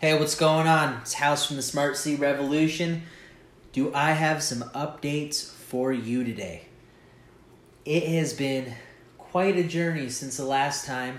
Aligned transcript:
Hey, 0.00 0.18
what's 0.18 0.34
going 0.34 0.66
on? 0.66 0.94
It's 1.02 1.12
House 1.12 1.44
from 1.44 1.56
the 1.56 1.62
Smart 1.62 1.94
City 1.94 2.16
Revolution. 2.16 3.02
Do 3.74 3.92
I 3.92 4.12
have 4.12 4.42
some 4.42 4.62
updates 4.70 5.46
for 5.50 5.92
you 5.92 6.24
today? 6.24 6.62
It 7.84 8.04
has 8.04 8.32
been 8.32 8.72
quite 9.18 9.58
a 9.58 9.62
journey 9.62 10.08
since 10.08 10.38
the 10.38 10.46
last 10.46 10.86
time 10.86 11.18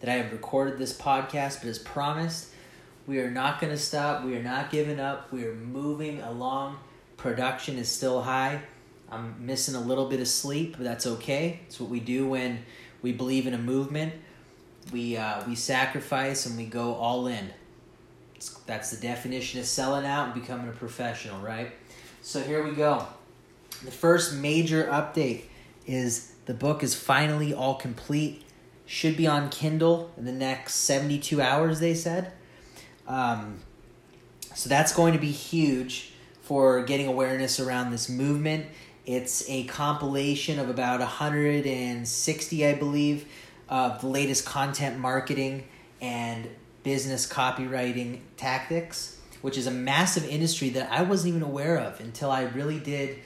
that 0.00 0.10
I 0.10 0.14
have 0.14 0.32
recorded 0.32 0.80
this 0.80 0.92
podcast, 0.92 1.60
but 1.60 1.68
as 1.68 1.78
promised, 1.78 2.48
we 3.06 3.20
are 3.20 3.30
not 3.30 3.60
going 3.60 3.72
to 3.72 3.78
stop. 3.78 4.24
We 4.24 4.34
are 4.36 4.42
not 4.42 4.72
giving 4.72 4.98
up. 4.98 5.30
We 5.30 5.44
are 5.46 5.54
moving 5.54 6.20
along. 6.22 6.80
Production 7.16 7.78
is 7.78 7.88
still 7.88 8.22
high. 8.22 8.62
I'm 9.12 9.46
missing 9.46 9.76
a 9.76 9.80
little 9.80 10.08
bit 10.08 10.18
of 10.18 10.26
sleep, 10.26 10.74
but 10.76 10.82
that's 10.82 11.06
okay. 11.06 11.60
It's 11.68 11.78
what 11.78 11.88
we 11.88 12.00
do 12.00 12.26
when 12.26 12.64
we 13.00 13.12
believe 13.12 13.46
in 13.46 13.54
a 13.54 13.58
movement. 13.58 14.12
We 14.92 15.16
uh, 15.16 15.46
we 15.46 15.54
sacrifice 15.54 16.46
and 16.46 16.56
we 16.56 16.64
go 16.64 16.94
all 16.96 17.28
in. 17.28 17.52
That's 18.66 18.90
the 18.90 18.96
definition 18.96 19.60
of 19.60 19.66
selling 19.66 20.06
out 20.06 20.26
and 20.26 20.40
becoming 20.40 20.68
a 20.68 20.72
professional, 20.72 21.40
right? 21.40 21.72
So 22.22 22.40
here 22.40 22.62
we 22.62 22.72
go. 22.72 23.06
The 23.84 23.90
first 23.90 24.34
major 24.34 24.84
update 24.84 25.44
is 25.86 26.32
the 26.46 26.54
book 26.54 26.82
is 26.82 26.94
finally 26.94 27.52
all 27.52 27.74
complete. 27.74 28.42
Should 28.86 29.16
be 29.16 29.26
on 29.26 29.48
Kindle 29.48 30.12
in 30.16 30.24
the 30.24 30.32
next 30.32 30.74
72 30.76 31.40
hours, 31.40 31.80
they 31.80 31.94
said. 31.94 32.32
Um, 33.06 33.60
so 34.54 34.68
that's 34.68 34.94
going 34.94 35.12
to 35.14 35.18
be 35.18 35.30
huge 35.30 36.12
for 36.42 36.82
getting 36.82 37.06
awareness 37.06 37.58
around 37.58 37.90
this 37.90 38.08
movement. 38.08 38.66
It's 39.06 39.48
a 39.48 39.64
compilation 39.64 40.58
of 40.58 40.68
about 40.68 41.00
160, 41.00 42.66
I 42.66 42.74
believe, 42.74 43.26
of 43.68 44.00
the 44.00 44.06
latest 44.06 44.44
content 44.44 44.98
marketing 44.98 45.64
and 46.00 46.48
business 46.82 47.26
copywriting 47.26 48.20
tactics, 48.36 49.18
which 49.40 49.56
is 49.56 49.66
a 49.66 49.70
massive 49.70 50.24
industry 50.24 50.70
that 50.70 50.90
I 50.90 51.02
wasn't 51.02 51.30
even 51.30 51.42
aware 51.42 51.78
of 51.78 52.00
until 52.00 52.30
I 52.30 52.42
really 52.42 52.78
did 52.78 53.18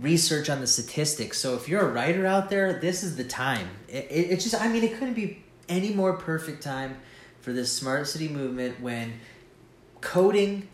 research 0.00 0.48
on 0.48 0.60
the 0.60 0.66
statistics. 0.66 1.38
So 1.38 1.54
if 1.54 1.68
you're 1.68 1.82
a 1.82 1.92
writer 1.92 2.26
out 2.26 2.50
there, 2.50 2.80
this 2.80 3.02
is 3.02 3.16
the 3.16 3.24
time. 3.24 3.68
It, 3.88 4.06
it, 4.10 4.30
it's 4.30 4.44
just, 4.44 4.60
I 4.60 4.68
mean, 4.68 4.82
it 4.82 4.98
couldn't 4.98 5.14
be 5.14 5.42
any 5.68 5.92
more 5.92 6.14
perfect 6.14 6.62
time 6.62 6.96
for 7.40 7.52
this 7.52 7.72
smart 7.72 8.06
city 8.06 8.28
movement 8.28 8.80
when 8.80 9.12
coding 10.00 10.68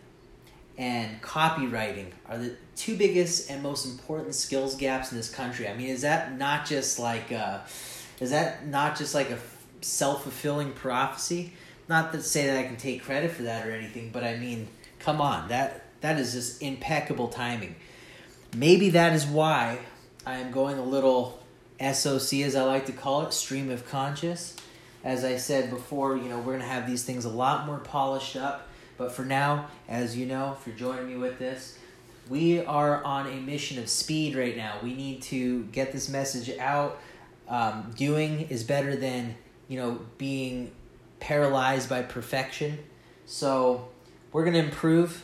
and 0.77 1.21
copywriting 1.21 2.11
are 2.27 2.37
the 2.37 2.55
two 2.75 2.95
biggest 2.95 3.49
and 3.49 3.63
most 3.63 3.85
important 3.85 4.35
skills 4.35 4.75
gaps 4.75 5.11
in 5.11 5.17
this 5.17 5.29
country. 5.29 5.67
I 5.67 5.75
mean, 5.75 5.87
is 5.87 6.03
that 6.03 6.37
not 6.37 6.65
just 6.65 6.99
like 6.99 7.31
a, 7.31 7.65
is 8.19 8.31
that 8.31 8.67
not 8.67 8.97
just 8.97 9.13
like 9.15 9.29
a 9.29 9.39
self 9.81 10.23
fulfilling 10.23 10.71
prophecy? 10.73 11.53
Not 11.89 12.11
to 12.13 12.21
say 12.21 12.47
that 12.47 12.57
I 12.57 12.63
can 12.63 12.77
take 12.77 13.03
credit 13.03 13.31
for 13.31 13.43
that 13.43 13.67
or 13.67 13.71
anything, 13.71 14.09
but 14.11 14.23
I 14.23 14.37
mean, 14.37 14.67
come 14.99 15.21
on, 15.21 15.49
that 15.49 15.85
that 16.01 16.19
is 16.19 16.33
just 16.33 16.61
impeccable 16.61 17.27
timing. 17.27 17.75
Maybe 18.55 18.91
that 18.91 19.13
is 19.13 19.25
why 19.25 19.79
I 20.25 20.37
am 20.37 20.51
going 20.51 20.77
a 20.77 20.83
little 20.83 21.39
SOC 21.79 22.33
as 22.41 22.55
I 22.55 22.63
like 22.63 22.85
to 22.87 22.91
call 22.91 23.23
it, 23.23 23.33
stream 23.33 23.69
of 23.71 23.87
conscious. 23.87 24.55
As 25.03 25.23
I 25.23 25.37
said 25.37 25.69
before, 25.69 26.17
you 26.17 26.27
know, 26.27 26.39
we're 26.39 26.57
to 26.57 26.65
have 26.65 26.87
these 26.87 27.03
things 27.03 27.25
a 27.25 27.29
lot 27.29 27.65
more 27.65 27.77
polished 27.77 28.35
up, 28.35 28.67
but 28.97 29.11
for 29.11 29.23
now, 29.23 29.67
as 29.87 30.17
you 30.17 30.25
know, 30.25 30.57
if 30.59 30.67
you're 30.67 30.75
joining 30.75 31.07
me 31.07 31.15
with 31.15 31.39
this, 31.39 31.77
we 32.29 32.63
are 32.65 33.03
on 33.03 33.27
a 33.27 33.39
mission 33.39 33.79
of 33.79 33.89
speed 33.89 34.35
right 34.35 34.57
now. 34.57 34.79
We 34.83 34.93
need 34.93 35.21
to 35.23 35.63
get 35.65 35.93
this 35.93 36.09
message 36.09 36.57
out. 36.57 36.99
Um, 37.47 37.93
doing 37.95 38.41
is 38.49 38.65
better 38.65 38.97
than, 38.97 39.35
you 39.69 39.79
know, 39.79 40.01
being 40.17 40.71
paralyzed 41.19 41.89
by 41.89 42.01
perfection. 42.01 42.79
So 43.25 43.89
we're 44.31 44.43
going 44.43 44.53
to 44.53 44.63
improve 44.63 45.23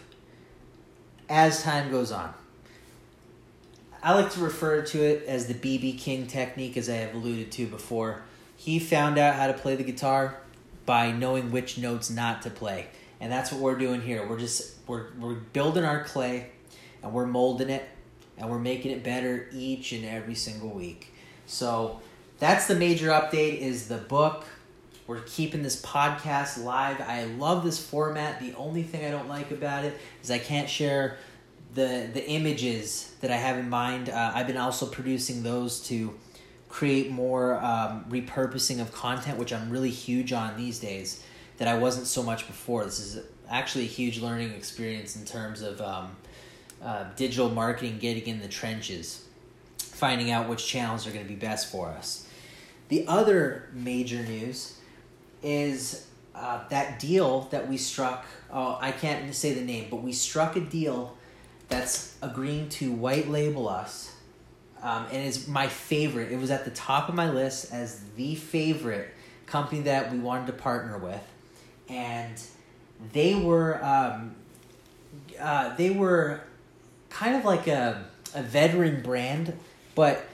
as 1.29 1.63
time 1.63 1.91
goes 1.91 2.11
on. 2.11 2.33
I 4.01 4.13
like 4.13 4.31
to 4.31 4.41
refer 4.41 4.81
to 4.81 5.01
it 5.01 5.25
as 5.27 5.47
the 5.47 5.53
BB 5.53 5.97
King 5.97 6.27
technique, 6.27 6.75
as 6.75 6.89
I 6.89 6.95
have 6.95 7.15
alluded 7.15 7.51
to 7.53 7.67
before. 7.67 8.23
He 8.57 8.77
found 8.79 9.17
out 9.17 9.35
how 9.35 9.47
to 9.47 9.53
play 9.53 9.75
the 9.75 9.83
guitar 9.83 10.39
by 10.85 11.11
knowing 11.11 11.51
which 11.51 11.77
notes 11.77 12.09
not 12.09 12.41
to 12.41 12.49
play. 12.49 12.87
And 13.21 13.31
that's 13.31 13.51
what 13.51 13.61
we're 13.61 13.77
doing 13.77 14.01
here. 14.01 14.27
We're 14.27 14.39
just 14.39 14.75
we're 14.87 15.07
we're 15.17 15.35
building 15.35 15.85
our 15.85 16.03
clay 16.03 16.49
and 17.01 17.13
we're 17.13 17.25
molding 17.25 17.69
it 17.69 17.87
and 18.37 18.49
we're 18.49 18.59
making 18.59 18.91
it 18.91 19.03
better 19.03 19.47
each 19.53 19.93
and 19.93 20.03
every 20.03 20.35
single 20.35 20.69
week. 20.69 21.13
So 21.45 22.01
that's 22.39 22.67
the 22.67 22.75
major 22.75 23.09
update 23.09 23.59
is 23.59 23.87
the 23.87 23.97
book 23.97 24.45
we're 25.05 25.21
keeping 25.21 25.63
this 25.63 25.81
podcast 25.81 26.63
live. 26.63 27.01
I 27.01 27.25
love 27.25 27.63
this 27.63 27.83
format. 27.83 28.39
The 28.39 28.53
only 28.55 28.83
thing 28.83 29.05
I 29.05 29.11
don't 29.11 29.27
like 29.27 29.51
about 29.51 29.83
it 29.83 29.97
is 30.21 30.31
I 30.31 30.39
can't 30.39 30.69
share 30.69 31.17
the 31.73 32.09
the 32.13 32.25
images 32.27 33.13
that 33.21 33.31
I 33.31 33.35
have 33.35 33.57
in 33.57 33.69
mind. 33.69 34.09
Uh, 34.09 34.31
I've 34.33 34.47
been 34.47 34.57
also 34.57 34.85
producing 34.85 35.43
those 35.43 35.81
to 35.87 36.13
create 36.69 37.11
more 37.11 37.55
um, 37.55 38.05
repurposing 38.09 38.79
of 38.79 38.93
content, 38.93 39.37
which 39.37 39.51
I'm 39.51 39.69
really 39.69 39.89
huge 39.89 40.31
on 40.31 40.55
these 40.57 40.79
days. 40.79 41.23
That 41.57 41.67
I 41.67 41.77
wasn't 41.77 42.07
so 42.07 42.23
much 42.23 42.47
before. 42.47 42.83
This 42.83 42.99
is 42.99 43.23
actually 43.47 43.83
a 43.83 43.87
huge 43.87 44.19
learning 44.19 44.53
experience 44.53 45.15
in 45.15 45.23
terms 45.23 45.61
of 45.61 45.79
um, 45.81 46.15
uh, 46.83 47.05
digital 47.15 47.49
marketing, 47.49 47.99
getting 47.99 48.25
in 48.25 48.41
the 48.41 48.47
trenches, 48.47 49.23
finding 49.77 50.31
out 50.31 50.49
which 50.49 50.65
channels 50.65 51.05
are 51.05 51.11
going 51.11 51.23
to 51.23 51.29
be 51.29 51.35
best 51.35 51.71
for 51.71 51.89
us. 51.89 52.27
The 52.89 53.05
other 53.07 53.69
major 53.73 54.23
news 54.23 54.79
is 55.43 56.07
uh, 56.33 56.67
that 56.69 56.99
deal 56.99 57.41
that 57.51 57.67
we 57.67 57.77
struck. 57.77 58.25
Oh, 58.51 58.77
I 58.79 58.91
can't 58.91 59.33
say 59.35 59.53
the 59.53 59.61
name, 59.61 59.87
but 59.89 59.97
we 59.97 60.13
struck 60.13 60.55
a 60.55 60.61
deal 60.61 61.15
that's 61.69 62.15
agreeing 62.21 62.69
to 62.69 62.91
white 62.91 63.29
label 63.29 63.67
us, 63.67 64.15
um, 64.81 65.05
and 65.11 65.27
is 65.27 65.47
my 65.47 65.67
favorite. 65.67 66.31
It 66.31 66.39
was 66.39 66.51
at 66.51 66.65
the 66.65 66.71
top 66.71 67.09
of 67.09 67.15
my 67.15 67.29
list 67.29 67.73
as 67.73 68.01
the 68.15 68.35
favorite 68.35 69.13
company 69.45 69.81
that 69.81 70.11
we 70.11 70.19
wanted 70.19 70.47
to 70.47 70.53
partner 70.53 70.97
with, 70.97 71.21
and 71.89 72.41
they 73.11 73.35
were 73.35 73.83
um, 73.83 74.35
uh, 75.39 75.75
they 75.75 75.89
were 75.89 76.41
kind 77.09 77.35
of 77.35 77.45
like 77.45 77.67
a 77.67 78.05
a 78.33 78.41
veteran 78.41 79.01
brand, 79.01 79.57
but 79.95 80.25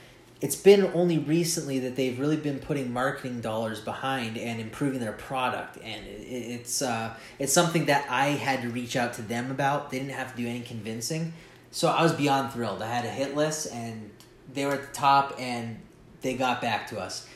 it's 0.42 0.56
been 0.56 0.86
only 0.94 1.18
recently 1.18 1.80
that 1.80 1.96
they've 1.96 2.18
really 2.18 2.38
been 2.38 2.60
putting 2.60 2.94
marketing 2.94 3.42
dollars 3.42 3.82
behind 3.82 4.38
and 4.38 4.62
improving 4.62 5.00
their 5.00 5.12
product 5.12 5.78
and 5.84 6.06
it, 6.06 6.28
it's 6.28 6.82
uh, 6.82 7.14
it's 7.40 7.52
something 7.52 7.86
that 7.86 8.06
I 8.10 8.28
had 8.28 8.62
to 8.62 8.70
reach 8.70 8.96
out 8.96 9.14
to 9.14 9.22
them 9.22 9.52
about. 9.52 9.92
They 9.92 10.00
didn't 10.00 10.14
have 10.14 10.36
to 10.36 10.42
do 10.42 10.48
any 10.48 10.62
convincing. 10.62 11.34
So 11.72 11.90
I 11.90 12.04
was 12.04 12.14
beyond 12.14 12.54
thrilled. 12.54 12.82
I 12.82 12.88
had 12.88 13.06
a 13.06 13.10
hit 13.10 13.36
list 13.36 13.72
and 13.74 14.10
they 14.54 14.66
were 14.66 14.74
at 14.74 14.82
the 14.82 14.94
top 14.94 15.36
and 15.38 15.80
they 16.22 16.36
got 16.36 16.62
back 16.62 16.88
to 16.90 17.00
us. 17.00 17.28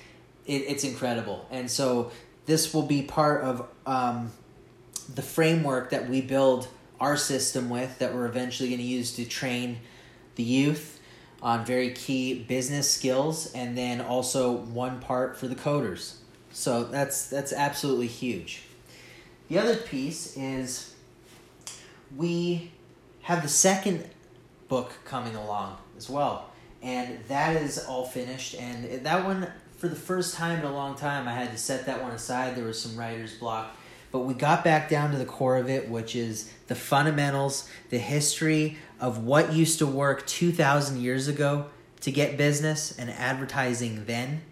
It, 0.45 0.63
it's 0.67 0.83
incredible. 0.83 1.45
And 1.51 1.69
so 1.69 2.11
this 2.45 2.73
will 2.73 2.83
be 2.83 3.01
part 3.01 3.43
of 3.43 3.67
um, 3.85 4.31
the 5.13 5.21
framework 5.21 5.89
that 5.89 6.09
we 6.09 6.21
build 6.21 6.67
our 6.99 7.17
system 7.17 7.69
with 7.69 7.99
that 7.99 8.13
we're 8.13 8.25
eventually 8.25 8.69
going 8.69 8.79
to 8.79 8.85
use 8.85 9.13
to 9.15 9.25
train 9.25 9.79
the 10.35 10.43
youth 10.43 10.92
on 11.43 11.65
very 11.65 11.91
key 11.91 12.33
business 12.33 12.89
skills 12.89 13.51
and 13.53 13.77
then 13.77 13.99
also 13.99 14.53
one 14.53 15.01
part 15.01 15.37
for 15.37 15.49
the 15.49 15.55
coders. 15.55 16.15
So 16.53 16.85
that's 16.85 17.27
that's 17.27 17.51
absolutely 17.51 18.07
huge. 18.07 18.63
The 19.49 19.59
other 19.59 19.75
piece 19.75 20.37
is 20.37 20.95
we 22.15 22.71
have 23.23 23.43
the 23.43 23.49
second 23.49 24.09
book 24.69 24.93
coming 25.03 25.35
along 25.35 25.77
as 25.97 26.09
well. 26.09 26.49
And 26.81 27.19
that 27.27 27.55
is 27.61 27.77
all 27.77 28.05
finished 28.05 28.55
and 28.55 29.05
that 29.05 29.25
one 29.25 29.51
for 29.77 29.89
the 29.89 29.95
first 29.95 30.35
time 30.35 30.59
in 30.59 30.65
a 30.65 30.73
long 30.73 30.95
time 30.95 31.27
I 31.27 31.33
had 31.33 31.51
to 31.51 31.57
set 31.57 31.85
that 31.87 32.01
one 32.01 32.11
aside. 32.13 32.55
There 32.55 32.65
was 32.65 32.81
some 32.81 32.97
writer's 32.97 33.35
block. 33.35 33.75
But 34.13 34.19
we 34.19 34.35
got 34.35 34.63
back 34.63 34.89
down 34.89 35.09
to 35.11 35.17
the 35.17 35.25
core 35.25 35.57
of 35.57 35.71
it, 35.71 35.89
which 35.89 36.15
is 36.15 36.53
the 36.67 36.75
fundamentals, 36.75 37.67
the 37.89 37.97
history 37.97 38.77
of 38.99 39.23
what 39.23 39.53
used 39.53 39.79
to 39.79 39.87
work 39.87 40.27
2,000 40.27 41.01
years 41.01 41.27
ago 41.27 41.65
to 42.01 42.11
get 42.11 42.37
business 42.37 42.95
and 42.95 43.09
advertising 43.09 44.05
then. 44.05 44.43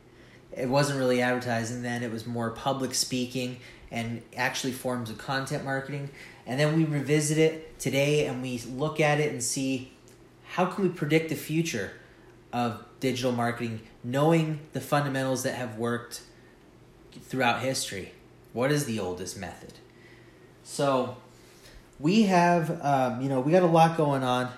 It 0.51 0.67
wasn't 0.67 0.97
really 0.97 1.21
advertising 1.21 1.83
then, 1.83 2.01
it 2.01 2.11
was 2.11 2.25
more 2.25 2.49
public 2.49 2.95
speaking 2.95 3.59
and 3.91 4.23
actually 4.35 4.73
forms 4.73 5.11
of 5.11 5.19
content 5.19 5.63
marketing. 5.63 6.09
And 6.47 6.59
then 6.59 6.75
we 6.75 6.83
revisit 6.83 7.37
it 7.37 7.77
today 7.77 8.25
and 8.25 8.41
we 8.41 8.57
look 8.67 8.99
at 8.99 9.19
it 9.19 9.31
and 9.31 9.43
see 9.43 9.93
how 10.43 10.65
can 10.65 10.85
we 10.85 10.89
predict 10.89 11.29
the 11.29 11.35
future 11.35 11.91
of 12.51 12.83
digital 12.99 13.31
marketing 13.31 13.81
knowing 14.03 14.61
the 14.73 14.81
fundamentals 14.81 15.43
that 15.43 15.53
have 15.53 15.77
worked 15.77 16.23
throughout 17.27 17.61
history. 17.61 18.13
What 18.53 18.71
is 18.71 18.85
the 18.85 18.99
oldest 18.99 19.37
method? 19.37 19.73
So, 20.63 21.17
we 21.99 22.23
have 22.23 22.83
um, 22.83 23.21
you 23.21 23.29
know 23.29 23.39
we 23.39 23.51
got 23.51 23.63
a 23.63 23.67
lot 23.67 23.95
going 23.95 24.23
on 24.23 24.49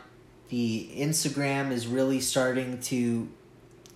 the 0.48 0.90
instagram 0.96 1.72
is 1.72 1.88
really 1.88 2.22
starting 2.22 2.80
to 2.80 3.28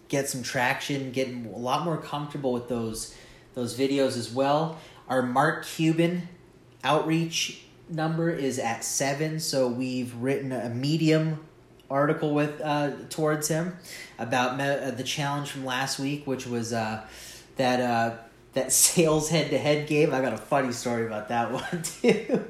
get 0.09 0.27
some 0.27 0.44
traction 0.44 1.11
getting 1.11 1.45
a 1.45 1.57
lot 1.57 1.85
more 1.85 1.95
comfortable 1.95 2.51
with 2.51 2.67
those 2.67 3.15
those 3.53 3.77
videos 3.77 4.17
as 4.17 4.33
well 4.33 4.77
our 5.07 5.21
mark 5.21 5.65
cuban 5.65 6.27
outreach 6.83 7.61
number 7.89 8.29
is 8.29 8.59
at 8.59 8.83
seven, 8.83 9.39
so 9.39 9.67
we've 9.67 10.13
written 10.15 10.51
a 10.51 10.69
medium 10.69 11.45
article 11.89 12.33
with 12.33 12.59
uh, 12.61 12.91
towards 13.09 13.47
him 13.47 13.77
about 14.19 14.57
me- 14.57 14.63
uh, 14.65 14.91
the 14.91 15.03
challenge 15.03 15.49
from 15.49 15.65
last 15.65 15.99
week, 15.99 16.27
which 16.27 16.45
was 16.45 16.73
uh, 16.73 17.05
that 17.55 17.79
uh, 17.79 18.17
that 18.57 18.71
sales 18.71 19.30
head 19.30 19.51
to 19.51 19.57
head 19.57 19.88
game. 19.88 20.13
I 20.13 20.21
got 20.21 20.33
a 20.33 20.38
funny 20.38 20.74
story 20.74 21.06
about 21.06 21.30
that 21.30 21.51
one 21.54 21.83
too. 21.83 22.45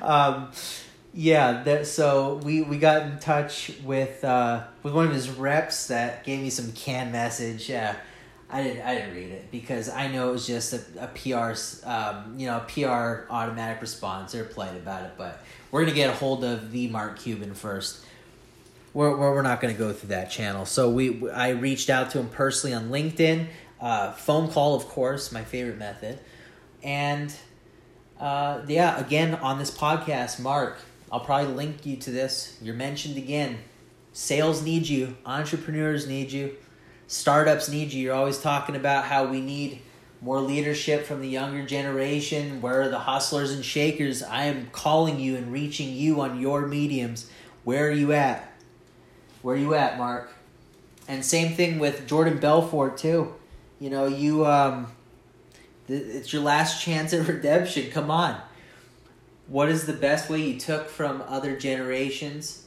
um, 0.00 0.50
yeah, 1.12 1.62
that 1.64 1.86
so 1.86 2.40
we 2.44 2.62
we 2.62 2.78
got 2.78 3.02
in 3.02 3.18
touch 3.18 3.72
with 3.84 4.24
uh, 4.24 4.64
with 4.82 4.94
one 4.94 5.06
of 5.06 5.12
his 5.12 5.28
reps 5.28 5.88
that 5.88 6.24
gave 6.24 6.40
me 6.40 6.50
some 6.50 6.72
canned 6.72 7.12
message. 7.12 7.68
Yeah. 7.68 7.96
I 8.50 8.62
didn't. 8.62 8.80
I 8.80 8.94
didn't 8.94 9.14
read 9.14 9.30
it 9.30 9.50
because 9.50 9.90
I 9.90 10.08
know 10.08 10.30
it 10.30 10.32
was 10.32 10.46
just 10.46 10.72
a, 10.72 10.80
a 11.04 11.06
PR, 11.08 11.52
um, 11.86 12.34
you 12.38 12.46
know, 12.46 12.56
a 12.56 12.60
PR 12.60 13.30
automatic 13.30 13.82
response. 13.82 14.32
They're 14.32 14.44
polite 14.44 14.74
about 14.74 15.02
it, 15.02 15.12
but 15.18 15.42
we're 15.70 15.82
gonna 15.82 15.94
get 15.94 16.08
a 16.08 16.14
hold 16.14 16.44
of 16.44 16.72
the 16.72 16.88
Mark 16.88 17.18
Cuban 17.18 17.52
first. 17.52 18.06
We're 18.94 19.10
we're, 19.10 19.34
we're 19.34 19.42
not 19.42 19.60
gonna 19.60 19.74
go 19.74 19.92
through 19.92 20.08
that 20.08 20.30
channel. 20.30 20.64
So 20.64 20.88
we 20.88 21.30
I 21.30 21.50
reached 21.50 21.90
out 21.90 22.10
to 22.12 22.20
him 22.20 22.30
personally 22.30 22.74
on 22.74 22.88
LinkedIn, 22.88 23.48
uh, 23.80 24.12
phone 24.12 24.50
call, 24.50 24.74
of 24.74 24.86
course, 24.88 25.32
my 25.32 25.44
favorite 25.44 25.78
method, 25.78 26.18
and 26.82 27.34
uh, 28.18 28.62
yeah, 28.66 28.98
again 28.98 29.34
on 29.36 29.58
this 29.58 29.70
podcast, 29.70 30.40
Mark, 30.40 30.78
I'll 31.10 31.20
probably 31.20 31.54
link 31.54 31.86
you 31.86 31.96
to 31.96 32.10
this. 32.10 32.58
You're 32.60 32.74
mentioned 32.74 33.16
again. 33.16 33.58
Sales 34.12 34.62
need 34.62 34.88
you. 34.88 35.16
Entrepreneurs 35.24 36.08
need 36.08 36.32
you 36.32 36.56
startups 37.08 37.68
need 37.68 37.92
you. 37.92 38.04
You're 38.04 38.14
always 38.14 38.38
talking 38.38 38.76
about 38.76 39.06
how 39.06 39.26
we 39.26 39.40
need 39.40 39.80
more 40.20 40.40
leadership 40.40 41.06
from 41.06 41.20
the 41.20 41.28
younger 41.28 41.64
generation. 41.66 42.60
Where 42.60 42.82
are 42.82 42.88
the 42.88 42.98
hustlers 43.00 43.50
and 43.50 43.64
shakers? 43.64 44.22
I 44.22 44.44
am 44.44 44.68
calling 44.70 45.18
you 45.18 45.36
and 45.36 45.52
reaching 45.52 45.92
you 45.92 46.20
on 46.20 46.38
your 46.38 46.66
mediums. 46.66 47.28
Where 47.64 47.88
are 47.88 47.92
you 47.92 48.12
at? 48.12 48.52
Where 49.42 49.56
are 49.56 49.58
you 49.58 49.74
at, 49.74 49.98
Mark? 49.98 50.32
And 51.08 51.24
same 51.24 51.54
thing 51.54 51.78
with 51.78 52.06
Jordan 52.06 52.38
Belfort 52.38 52.98
too. 52.98 53.34
You 53.80 53.90
know, 53.90 54.06
you 54.06 54.46
um, 54.46 54.88
it's 55.88 56.32
your 56.32 56.42
last 56.42 56.82
chance 56.82 57.12
at 57.12 57.26
redemption. 57.28 57.90
Come 57.90 58.10
on. 58.10 58.40
What 59.46 59.70
is 59.70 59.86
the 59.86 59.94
best 59.94 60.28
way 60.28 60.42
you 60.42 60.60
took 60.60 60.88
from 60.88 61.22
other 61.26 61.56
generations? 61.56 62.66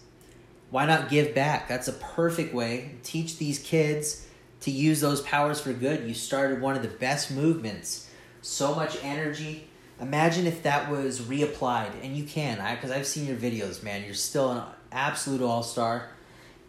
Why 0.72 0.86
not 0.86 1.10
give 1.10 1.36
back? 1.36 1.68
That's 1.68 1.88
a 1.88 1.94
perfect 1.94 2.54
way. 2.54 2.96
Teach 3.04 3.38
these 3.38 3.60
kids 3.60 4.26
to 4.62 4.72
use 4.72 5.02
those 5.02 5.22
powers 5.22 5.60
for 5.60 5.74
good. 5.74 6.08
You 6.08 6.14
started 6.14 6.62
one 6.62 6.76
of 6.76 6.82
the 6.82 6.88
best 6.88 7.30
movements. 7.30 8.10
So 8.42 8.74
much 8.74 8.98
energy. 9.04 9.68
Imagine 10.00 10.48
if 10.48 10.64
that 10.64 10.90
was 10.90 11.22
reapplied, 11.22 11.92
and 12.02 12.18
you 12.18 12.24
can, 12.24 12.60
I 12.60 12.74
because 12.74 12.90
I've 12.90 13.06
seen 13.06 13.28
your 13.28 13.36
videos, 13.36 13.84
man. 13.84 14.04
You're 14.04 14.16
still 14.16 14.52
an 14.52 14.64
absolute 14.92 15.44
all 15.44 15.62
star, 15.62 16.10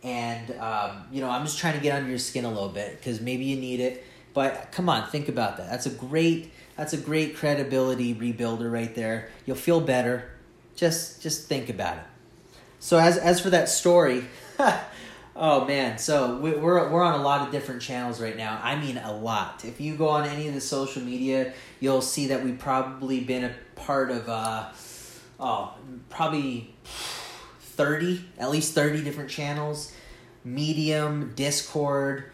and 0.03 0.51
um, 0.59 1.05
you 1.11 1.23
know 1.23 1.31
I'm 1.31 1.47
just 1.47 1.59
trying 1.59 1.73
to 1.75 1.81
get 1.81 1.97
under 1.97 2.11
your 2.11 2.19
skin 2.19 2.45
a 2.45 2.51
little 2.51 2.69
bit 2.69 2.99
because 2.99 3.23
maybe 3.23 3.45
you 3.45 3.57
need 3.57 3.81
it. 3.81 4.05
But 4.35 4.73
come 4.73 4.89
on, 4.89 5.09
think 5.09 5.29
about 5.29 5.59
that. 5.59 5.71
That's 5.71 5.87
a 5.87 5.91
great, 5.91 6.53
that's 6.77 6.93
a 6.93 6.97
great 6.97 7.37
credibility 7.37 8.15
rebuilder 8.15 8.73
right 8.73 8.95
there. 8.95 9.29
You'll 9.47 9.57
feel 9.57 9.81
better. 9.81 10.31
Just, 10.75 11.23
just 11.23 11.49
think 11.49 11.69
about 11.69 11.99
it. 11.99 12.05
So 12.79 12.99
as 12.99 13.17
as 13.17 13.41
for 13.41 13.51
that 13.51 13.69
story. 13.69 14.25
Oh 15.35 15.65
man, 15.65 15.97
so 15.97 16.37
we're 16.37 16.91
we're 16.91 17.03
on 17.03 17.19
a 17.19 17.23
lot 17.23 17.47
of 17.47 17.53
different 17.53 17.81
channels 17.81 18.21
right 18.21 18.37
now. 18.37 18.61
I 18.63 18.79
mean, 18.79 18.99
a 18.99 19.17
lot. 19.17 19.65
If 19.65 19.81
you 19.81 19.97
go 19.97 20.09
on 20.09 20.29
any 20.29 20.47
of 20.47 20.53
the 20.53 20.61
social 20.61 21.01
media, 21.01 21.55
you'll 21.81 22.03
see 22.03 22.27
that 22.29 22.45
we've 22.45 22.59
probably 22.59 23.21
been 23.21 23.45
a 23.45 23.55
part 23.75 24.11
of 24.11 24.29
uh, 24.29 24.69
oh, 25.41 25.73
probably 26.11 26.75
thirty, 27.61 28.27
at 28.37 28.51
least 28.51 28.75
thirty 28.75 29.03
different 29.03 29.31
channels. 29.31 29.95
Medium, 30.45 31.33
Discord, 31.35 32.31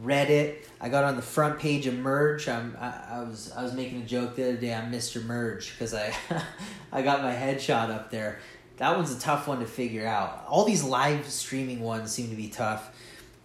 Reddit. 0.00 0.66
I 0.80 0.88
got 0.88 1.04
on 1.04 1.16
the 1.16 1.22
front 1.22 1.58
page 1.58 1.86
of 1.86 1.94
Merge. 1.94 2.48
I'm 2.48 2.76
I, 2.80 2.92
I 3.10 3.22
was 3.22 3.52
I 3.52 3.62
was 3.62 3.72
making 3.72 4.02
a 4.02 4.06
joke 4.06 4.36
the 4.36 4.44
other 4.44 4.56
day. 4.56 4.74
I'm 4.74 4.92
Mr. 4.92 5.24
Merge 5.24 5.72
because 5.72 5.94
I 5.94 6.14
I 6.92 7.02
got 7.02 7.22
my 7.22 7.34
headshot 7.34 7.90
up 7.90 8.10
there 8.10 8.38
that 8.82 8.96
one's 8.96 9.14
a 9.14 9.20
tough 9.20 9.46
one 9.46 9.60
to 9.60 9.66
figure 9.66 10.06
out. 10.06 10.44
All 10.48 10.64
these 10.64 10.82
live 10.82 11.28
streaming 11.28 11.80
ones 11.80 12.10
seem 12.10 12.30
to 12.30 12.36
be 12.36 12.48
tough. 12.48 12.90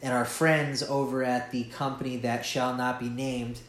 And 0.02 0.14
our 0.14 0.26
friends 0.26 0.82
over 0.82 1.24
at 1.24 1.52
the 1.52 1.66
company 1.66 2.18
that 2.18 2.44
shall 2.44 2.76
not 2.76 3.00
be 3.00 3.08
named, 3.08 3.60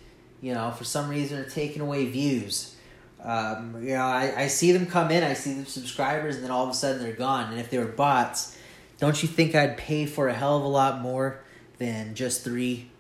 you 0.41 0.55
know, 0.55 0.71
for 0.71 0.85
some 0.85 1.09
reason 1.09 1.39
are 1.39 1.49
taking 1.49 1.83
away 1.83 2.07
views. 2.07 2.75
Um, 3.23 3.83
you 3.83 3.95
know, 3.95 4.05
I, 4.05 4.33
I 4.37 4.47
see 4.47 4.73
them 4.73 4.87
come 4.87 5.11
in, 5.11 5.25
I 5.25 5.35
see 5.35 5.55
the 5.55 5.67
subscribers, 5.67 6.37
and 6.37 6.45
then 6.45 6.51
all 6.51 6.65
of 6.65 6.71
a 6.71 6.75
sudden 6.75 7.03
they're 7.03 7.13
gone. 7.13 7.51
And 7.51 7.61
if 7.61 7.69
they 7.69 7.79
were 7.79 7.87
bots, 7.87 8.57
don't 8.99 9.21
you 9.23 9.29
think 9.29 9.55
I'd 9.55 9.77
pay 9.77 10.07
for 10.07 10.29
a 10.29 10.35
hell 10.35 10.57
of 10.57 10.63
a 10.63 10.69
lot 10.69 11.03
more 11.03 11.41
than 11.79 12.15
just 12.15 12.45
three 12.45 12.91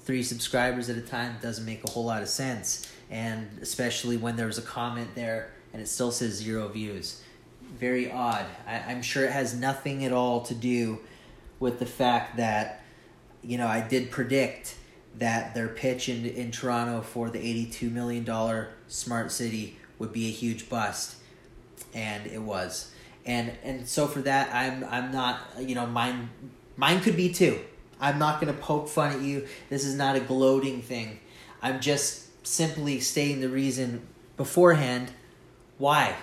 three 0.00 0.22
subscribers 0.22 0.88
at 0.88 0.96
a 0.96 1.02
time? 1.02 1.36
Doesn't 1.42 1.64
make 1.64 1.84
a 1.84 1.90
whole 1.90 2.04
lot 2.04 2.22
of 2.22 2.28
sense. 2.28 2.90
And 3.10 3.58
especially 3.60 4.16
when 4.16 4.36
there 4.36 4.46
was 4.46 4.58
a 4.58 4.62
comment 4.62 5.14
there 5.14 5.52
and 5.72 5.82
it 5.82 5.86
still 5.86 6.10
says 6.10 6.34
zero 6.34 6.68
views 6.68 7.22
very 7.78 8.10
odd. 8.10 8.46
I, 8.66 8.78
I'm 8.88 9.02
sure 9.02 9.24
it 9.24 9.32
has 9.32 9.54
nothing 9.54 10.04
at 10.04 10.12
all 10.12 10.42
to 10.42 10.54
do 10.54 11.00
with 11.58 11.78
the 11.78 11.86
fact 11.86 12.36
that, 12.36 12.82
you 13.42 13.58
know, 13.58 13.66
I 13.66 13.80
did 13.80 14.10
predict 14.10 14.76
that 15.18 15.54
their 15.54 15.68
pitch 15.68 16.08
in, 16.08 16.24
in 16.24 16.50
Toronto 16.50 17.02
for 17.02 17.30
the 17.30 17.38
$82 17.38 17.90
million 17.90 18.66
smart 18.88 19.32
city 19.32 19.76
would 19.98 20.12
be 20.12 20.28
a 20.28 20.30
huge 20.30 20.68
bust. 20.68 21.16
And 21.94 22.26
it 22.26 22.42
was. 22.42 22.92
And 23.26 23.52
and 23.62 23.86
so 23.86 24.06
for 24.06 24.22
that 24.22 24.54
I'm 24.54 24.82
I'm 24.84 25.12
not 25.12 25.40
you 25.60 25.74
know 25.74 25.84
mine 25.84 26.30
mine 26.76 27.00
could 27.00 27.16
be 27.16 27.30
too. 27.30 27.60
I'm 28.00 28.18
not 28.18 28.40
gonna 28.40 28.52
poke 28.54 28.88
fun 28.88 29.12
at 29.12 29.20
you. 29.20 29.46
This 29.68 29.84
is 29.84 29.94
not 29.94 30.16
a 30.16 30.20
gloating 30.20 30.82
thing. 30.82 31.20
I'm 31.62 31.80
just 31.80 32.46
simply 32.46 33.00
stating 33.00 33.40
the 33.40 33.48
reason 33.48 34.06
beforehand 34.36 35.10
why 35.76 36.16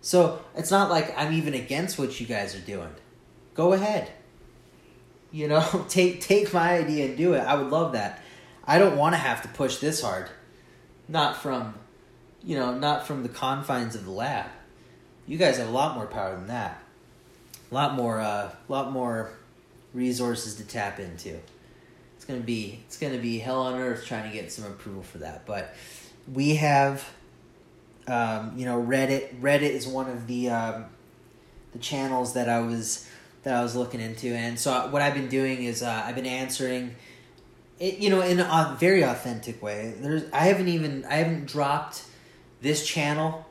so 0.00 0.42
it's 0.56 0.70
not 0.70 0.90
like 0.90 1.16
I'm 1.16 1.32
even 1.32 1.54
against 1.54 1.98
what 1.98 2.20
you 2.20 2.26
guys 2.26 2.54
are 2.54 2.60
doing. 2.60 2.90
Go 3.54 3.72
ahead. 3.72 4.10
You 5.30 5.48
know, 5.48 5.84
take 5.88 6.20
take 6.20 6.52
my 6.52 6.78
idea 6.78 7.06
and 7.06 7.16
do 7.16 7.34
it. 7.34 7.40
I 7.40 7.54
would 7.54 7.70
love 7.70 7.92
that. 7.92 8.22
I 8.64 8.78
don't 8.78 8.96
want 8.96 9.14
to 9.14 9.18
have 9.18 9.42
to 9.42 9.48
push 9.48 9.78
this 9.78 10.02
hard. 10.02 10.28
Not 11.08 11.36
from 11.36 11.74
you 12.42 12.56
know, 12.56 12.74
not 12.74 13.06
from 13.06 13.22
the 13.22 13.28
confines 13.28 13.94
of 13.94 14.04
the 14.04 14.10
lab. 14.10 14.46
You 15.26 15.36
guys 15.36 15.58
have 15.58 15.68
a 15.68 15.72
lot 15.72 15.94
more 15.94 16.06
power 16.06 16.34
than 16.34 16.46
that. 16.46 16.82
A 17.70 17.74
lot 17.74 17.94
more 17.94 18.20
uh 18.20 18.52
lot 18.68 18.92
more 18.92 19.32
resources 19.92 20.54
to 20.56 20.64
tap 20.64 20.98
into. 20.98 21.38
It's 22.16 22.24
gonna 22.24 22.40
be 22.40 22.80
it's 22.86 22.98
gonna 22.98 23.18
be 23.18 23.38
hell 23.38 23.62
on 23.62 23.80
earth 23.80 24.06
trying 24.06 24.30
to 24.30 24.34
get 24.34 24.52
some 24.52 24.64
approval 24.66 25.02
for 25.02 25.18
that. 25.18 25.46
But 25.46 25.74
we 26.32 26.56
have 26.56 27.04
um, 28.10 28.52
you 28.56 28.64
know, 28.64 28.82
Reddit. 28.82 29.40
Reddit 29.40 29.70
is 29.70 29.86
one 29.86 30.10
of 30.10 30.26
the 30.26 30.50
um, 30.50 30.86
the 31.72 31.78
channels 31.78 32.34
that 32.34 32.48
I 32.48 32.60
was 32.60 33.08
that 33.42 33.54
I 33.54 33.62
was 33.62 33.76
looking 33.76 34.00
into, 34.00 34.28
and 34.28 34.58
so 34.58 34.88
what 34.88 35.00
I've 35.00 35.14
been 35.14 35.28
doing 35.28 35.62
is 35.62 35.82
uh, 35.82 36.02
I've 36.04 36.16
been 36.16 36.26
answering 36.26 36.96
it, 37.78 37.98
you 37.98 38.10
know, 38.10 38.20
in 38.20 38.40
a 38.40 38.76
very 38.78 39.02
authentic 39.02 39.62
way. 39.62 39.94
There's 39.96 40.24
I 40.32 40.40
haven't 40.40 40.68
even 40.68 41.04
I 41.04 41.14
haven't 41.14 41.46
dropped 41.46 42.04
this 42.60 42.86
channel 42.86 43.46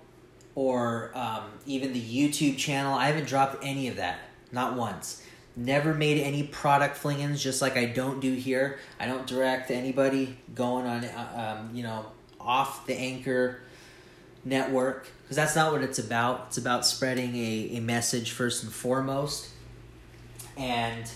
or 0.55 1.11
um, 1.15 1.45
even 1.65 1.93
the 1.93 2.01
YouTube 2.01 2.57
channel. 2.57 2.93
I 2.93 3.07
haven't 3.07 3.27
dropped 3.27 3.63
any 3.63 3.87
of 3.87 3.95
that, 3.95 4.19
not 4.51 4.75
once. 4.75 5.23
Never 5.55 5.93
made 5.93 6.21
any 6.21 6.43
product 6.43 7.01
flingings, 7.01 7.39
just 7.39 7.61
like 7.61 7.75
I 7.75 7.85
don't 7.85 8.19
do 8.19 8.33
here. 8.33 8.79
I 8.99 9.07
don't 9.07 9.27
direct 9.27 9.71
anybody 9.71 10.37
going 10.55 10.85
on, 10.85 11.03
uh, 11.03 11.57
um, 11.59 11.75
you 11.75 11.83
know, 11.83 12.05
off 12.39 12.85
the 12.85 12.95
anchor 12.95 13.61
network 14.45 15.09
because 15.23 15.35
that's 15.35 15.55
not 15.55 15.71
what 15.71 15.81
it's 15.81 15.99
about. 15.99 16.45
It's 16.47 16.57
about 16.57 16.85
spreading 16.85 17.35
a, 17.35 17.77
a 17.77 17.79
message 17.81 18.31
first 18.31 18.63
and 18.63 18.71
foremost. 18.71 19.49
And 20.57 21.09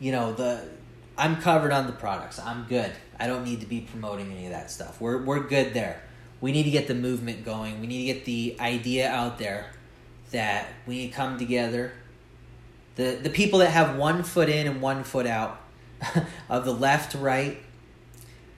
you 0.00 0.12
know, 0.12 0.32
the 0.32 0.68
I'm 1.16 1.40
covered 1.40 1.72
on 1.72 1.86
the 1.86 1.92
products. 1.92 2.38
I'm 2.38 2.64
good. 2.68 2.92
I 3.18 3.26
don't 3.26 3.44
need 3.44 3.60
to 3.60 3.66
be 3.66 3.82
promoting 3.82 4.32
any 4.32 4.46
of 4.46 4.52
that 4.52 4.70
stuff. 4.70 5.00
We're 5.00 5.22
we're 5.22 5.40
good 5.40 5.74
there. 5.74 6.02
We 6.40 6.52
need 6.52 6.64
to 6.64 6.70
get 6.70 6.88
the 6.88 6.94
movement 6.94 7.44
going. 7.44 7.80
We 7.80 7.86
need 7.86 8.06
to 8.06 8.14
get 8.14 8.24
the 8.24 8.56
idea 8.58 9.10
out 9.10 9.38
there 9.38 9.70
that 10.32 10.68
we 10.86 10.98
need 10.98 11.08
to 11.10 11.14
come 11.14 11.38
together. 11.38 11.92
The 12.96 13.18
the 13.22 13.30
people 13.30 13.60
that 13.60 13.70
have 13.70 13.96
one 13.96 14.22
foot 14.22 14.48
in 14.48 14.66
and 14.66 14.80
one 14.80 15.04
foot 15.04 15.26
out 15.26 15.60
of 16.48 16.64
the 16.64 16.74
left, 16.74 17.14
right, 17.14 17.58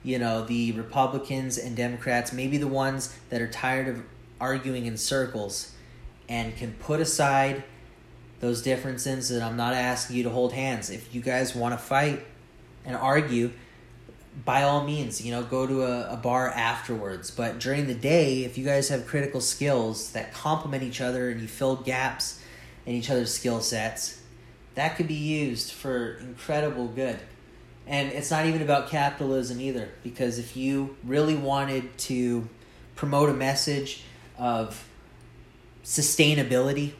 you 0.03 0.19
know, 0.19 0.45
the 0.45 0.71
Republicans 0.73 1.57
and 1.57 1.75
Democrats, 1.75 2.31
maybe 2.31 2.57
the 2.57 2.67
ones 2.67 3.17
that 3.29 3.41
are 3.41 3.47
tired 3.47 3.87
of 3.87 4.03
arguing 4.39 4.85
in 4.85 4.97
circles 4.97 5.73
and 6.29 6.55
can 6.55 6.73
put 6.73 6.99
aside 6.99 7.63
those 8.39 8.61
differences 8.61 9.31
and 9.31 9.43
I'm 9.43 9.57
not 9.57 9.73
asking 9.73 10.17
you 10.17 10.23
to 10.23 10.29
hold 10.29 10.53
hands. 10.53 10.89
If 10.89 11.13
you 11.15 11.21
guys 11.21 11.55
want 11.55 11.73
to 11.73 11.77
fight 11.77 12.25
and 12.85 12.95
argue, 12.95 13.51
by 14.43 14.63
all 14.63 14.83
means, 14.83 15.23
you 15.23 15.31
know, 15.31 15.43
go 15.43 15.65
to 15.65 15.83
a, 15.83 16.13
a 16.13 16.17
bar 16.17 16.49
afterwards. 16.49 17.31
But 17.31 17.59
during 17.59 17.87
the 17.87 17.95
day, 17.95 18.43
if 18.43 18.57
you 18.57 18.65
guys 18.65 18.89
have 18.89 19.07
critical 19.07 19.39
skills 19.39 20.11
that 20.11 20.33
complement 20.33 20.83
each 20.83 20.99
other 20.99 21.29
and 21.29 21.41
you 21.41 21.47
fill 21.47 21.77
gaps 21.77 22.41
in 22.85 22.93
each 22.93 23.09
other's 23.09 23.33
skill 23.33 23.61
sets, 23.61 24.14
that 24.75 24.95
could 24.97 25.07
be 25.07 25.13
used 25.13 25.71
for 25.71 26.15
incredible 26.15 26.87
good. 26.87 27.19
And 27.87 28.11
it's 28.11 28.31
not 28.31 28.45
even 28.45 28.61
about 28.61 28.89
capitalism 28.89 29.61
either, 29.61 29.89
because 30.03 30.39
if 30.39 30.57
you 30.57 30.97
really 31.03 31.35
wanted 31.35 31.97
to 31.99 32.47
promote 32.95 33.29
a 33.29 33.33
message 33.33 34.03
of 34.37 34.87
sustainability, 35.83 36.93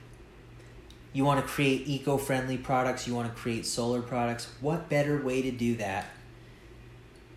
you 1.12 1.24
want 1.24 1.44
to 1.44 1.52
create 1.52 1.88
eco 1.88 2.18
friendly 2.18 2.58
products, 2.58 3.08
you 3.08 3.16
want 3.16 3.34
to 3.34 3.42
create 3.42 3.66
solar 3.66 4.02
products, 4.02 4.48
what 4.62 4.90
better 4.90 5.22
way 5.22 5.42
to 5.42 5.52
do 5.52 5.76
that 5.76 6.08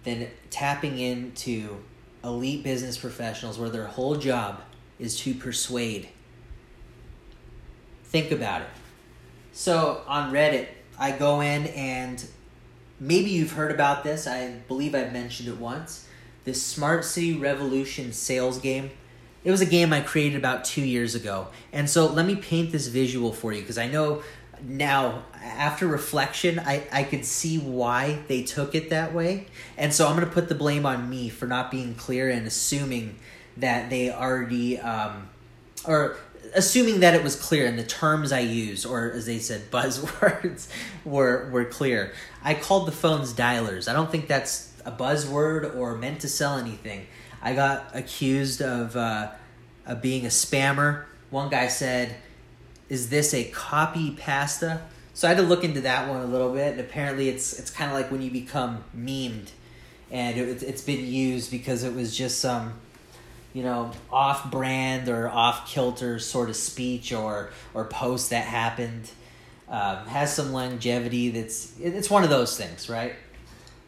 than 0.04 0.28
tapping 0.50 0.98
into 0.98 1.78
elite 2.22 2.62
business 2.62 2.98
professionals 2.98 3.58
where 3.58 3.70
their 3.70 3.86
whole 3.86 4.16
job 4.16 4.60
is 4.98 5.18
to 5.20 5.32
persuade? 5.32 6.08
Think 8.04 8.30
about 8.30 8.62
it. 8.62 8.68
So 9.52 10.02
on 10.06 10.32
Reddit, 10.32 10.68
I 10.98 11.12
go 11.12 11.40
in 11.40 11.66
and 11.68 12.24
maybe 13.00 13.30
you've 13.30 13.52
heard 13.52 13.70
about 13.70 14.04
this. 14.04 14.26
I 14.26 14.52
believe 14.68 14.94
I've 14.94 15.12
mentioned 15.12 15.48
it 15.48 15.58
once. 15.58 16.06
This 16.44 16.62
Smart 16.62 17.04
City 17.04 17.34
Revolution 17.34 18.12
sales 18.12 18.58
game. 18.58 18.90
It 19.44 19.50
was 19.50 19.60
a 19.60 19.66
game 19.66 19.92
I 19.92 20.00
created 20.00 20.36
about 20.36 20.64
two 20.64 20.82
years 20.82 21.14
ago. 21.14 21.48
And 21.72 21.88
so 21.88 22.06
let 22.06 22.26
me 22.26 22.36
paint 22.36 22.72
this 22.72 22.88
visual 22.88 23.32
for 23.32 23.52
you 23.52 23.60
because 23.60 23.78
I 23.78 23.86
know 23.88 24.22
now, 24.62 25.24
after 25.34 25.86
reflection, 25.86 26.58
I, 26.58 26.82
I 26.92 27.02
could 27.04 27.24
see 27.24 27.58
why 27.58 28.20
they 28.28 28.42
took 28.42 28.74
it 28.74 28.90
that 28.90 29.14
way. 29.14 29.46
And 29.76 29.92
so 29.92 30.06
I'm 30.06 30.16
going 30.16 30.26
to 30.26 30.32
put 30.32 30.48
the 30.48 30.54
blame 30.54 30.86
on 30.86 31.08
me 31.08 31.28
for 31.28 31.46
not 31.46 31.70
being 31.70 31.94
clear 31.94 32.28
and 32.30 32.46
assuming 32.46 33.18
that 33.56 33.90
they 33.90 34.10
already, 34.10 34.78
um, 34.78 35.28
or 35.84 36.16
assuming 36.54 37.00
that 37.00 37.14
it 37.14 37.22
was 37.22 37.36
clear 37.36 37.66
and 37.66 37.78
the 37.78 37.84
terms 37.84 38.32
I 38.32 38.40
used, 38.40 38.86
or 38.86 39.10
as 39.10 39.26
they 39.26 39.38
said, 39.38 39.62
buzzwords, 39.70 40.68
were 41.04 41.48
were 41.50 41.64
clear. 41.64 42.12
I 42.42 42.54
called 42.54 42.86
the 42.86 42.92
phones 42.92 43.32
dialers. 43.32 43.88
I 43.88 43.92
don't 43.92 44.10
think 44.10 44.28
that's 44.28 44.72
a 44.84 44.92
buzzword 44.92 45.76
or 45.76 45.96
meant 45.96 46.20
to 46.20 46.28
sell 46.28 46.58
anything. 46.58 47.06
I 47.42 47.54
got 47.54 47.90
accused 47.94 48.62
of 48.62 48.96
uh, 48.96 49.30
of 49.86 50.02
being 50.02 50.24
a 50.24 50.28
spammer. 50.28 51.04
One 51.30 51.50
guy 51.50 51.68
said, 51.68 52.16
"Is 52.88 53.10
this 53.10 53.34
a 53.34 53.44
copy 53.44 54.12
pasta?" 54.12 54.82
So 55.14 55.26
I 55.26 55.30
had 55.30 55.38
to 55.38 55.44
look 55.44 55.64
into 55.64 55.80
that 55.80 56.08
one 56.08 56.20
a 56.20 56.26
little 56.26 56.52
bit, 56.52 56.72
and 56.72 56.80
apparently 56.80 57.28
it's 57.28 57.58
it's 57.58 57.70
kind 57.70 57.90
of 57.90 57.96
like 57.96 58.10
when 58.10 58.22
you 58.22 58.30
become 58.30 58.84
memed, 58.96 59.50
and 60.10 60.38
it, 60.38 60.62
it's 60.62 60.82
been 60.82 61.04
used 61.06 61.50
because 61.50 61.84
it 61.84 61.94
was 61.94 62.16
just 62.16 62.38
some 62.38 62.74
you 63.58 63.64
know 63.64 63.90
off 64.12 64.52
brand 64.52 65.08
or 65.08 65.28
off 65.28 65.68
kilter 65.68 66.20
sort 66.20 66.48
of 66.48 66.54
speech 66.54 67.12
or 67.12 67.50
or 67.74 67.86
post 67.86 68.30
that 68.30 68.44
happened 68.44 69.10
um, 69.68 69.96
has 70.06 70.32
some 70.32 70.52
longevity 70.52 71.30
that's 71.30 71.76
it's 71.80 72.08
one 72.08 72.22
of 72.22 72.30
those 72.30 72.56
things 72.56 72.88
right? 72.88 73.16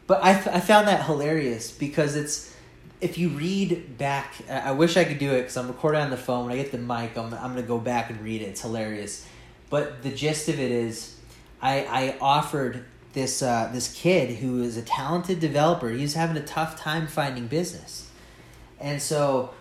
But 0.07 0.21
I, 0.25 0.31
I 0.31 0.59
found 0.59 0.89
that 0.89 1.05
hilarious 1.05 1.71
because 1.71 2.17
it's 2.17 2.53
if 2.99 3.17
you 3.17 3.29
read 3.29 3.97
back 3.97 4.33
i 4.49 4.73
wish 4.73 4.97
i 4.97 5.05
could 5.05 5.19
do 5.19 5.31
it 5.31 5.43
because 5.43 5.55
i'm 5.55 5.69
recording 5.69 6.01
on 6.01 6.09
the 6.09 6.17
phone. 6.17 6.47
When 6.47 6.53
i 6.53 6.61
get 6.61 6.73
the 6.73 6.77
mic 6.77 7.17
i'm, 7.17 7.33
I'm 7.33 7.53
going 7.53 7.55
to 7.55 7.61
go 7.61 7.79
back 7.79 8.09
and 8.09 8.19
read 8.19 8.41
it. 8.41 8.49
It's 8.49 8.61
hilarious. 8.61 9.25
But 9.69 10.03
the 10.03 10.11
gist 10.11 10.49
of 10.49 10.59
it 10.59 10.71
is 10.71 11.15
i 11.61 11.85
i 11.85 12.17
offered 12.19 12.83
this 13.13 13.41
uh, 13.41 13.69
this 13.71 13.93
kid 13.93 14.39
who 14.39 14.61
is 14.63 14.75
a 14.75 14.81
talented 14.81 15.39
developer 15.39 15.89
he's 15.89 16.15
having 16.15 16.35
a 16.35 16.45
tough 16.45 16.77
time 16.77 17.07
finding 17.07 17.47
business. 17.47 18.09
And 18.81 19.01
so 19.01 19.53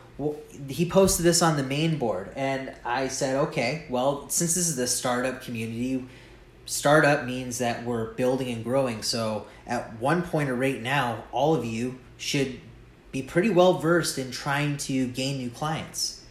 he 0.68 0.88
posted 0.88 1.24
this 1.24 1.42
on 1.42 1.56
the 1.56 1.62
main 1.62 1.98
board, 1.98 2.30
and 2.36 2.74
I 2.84 3.08
said, 3.08 3.36
okay, 3.36 3.86
well, 3.88 4.28
since 4.28 4.54
this 4.54 4.68
is 4.68 4.76
the 4.76 4.86
startup 4.86 5.42
community, 5.42 6.04
startup 6.66 7.24
means 7.24 7.58
that 7.58 7.84
we're 7.84 8.12
building 8.14 8.48
and 8.48 8.62
growing. 8.62 9.02
So 9.02 9.46
at 9.66 9.98
one 9.98 10.22
point 10.22 10.50
or 10.50 10.54
right 10.54 10.80
now, 10.80 11.24
all 11.32 11.54
of 11.54 11.64
you 11.64 11.98
should 12.16 12.60
be 13.12 13.22
pretty 13.22 13.50
well 13.50 13.74
versed 13.74 14.18
in 14.18 14.30
trying 14.30 14.76
to 14.76 15.06
gain 15.08 15.38
new 15.38 15.50
clients. 15.50 16.24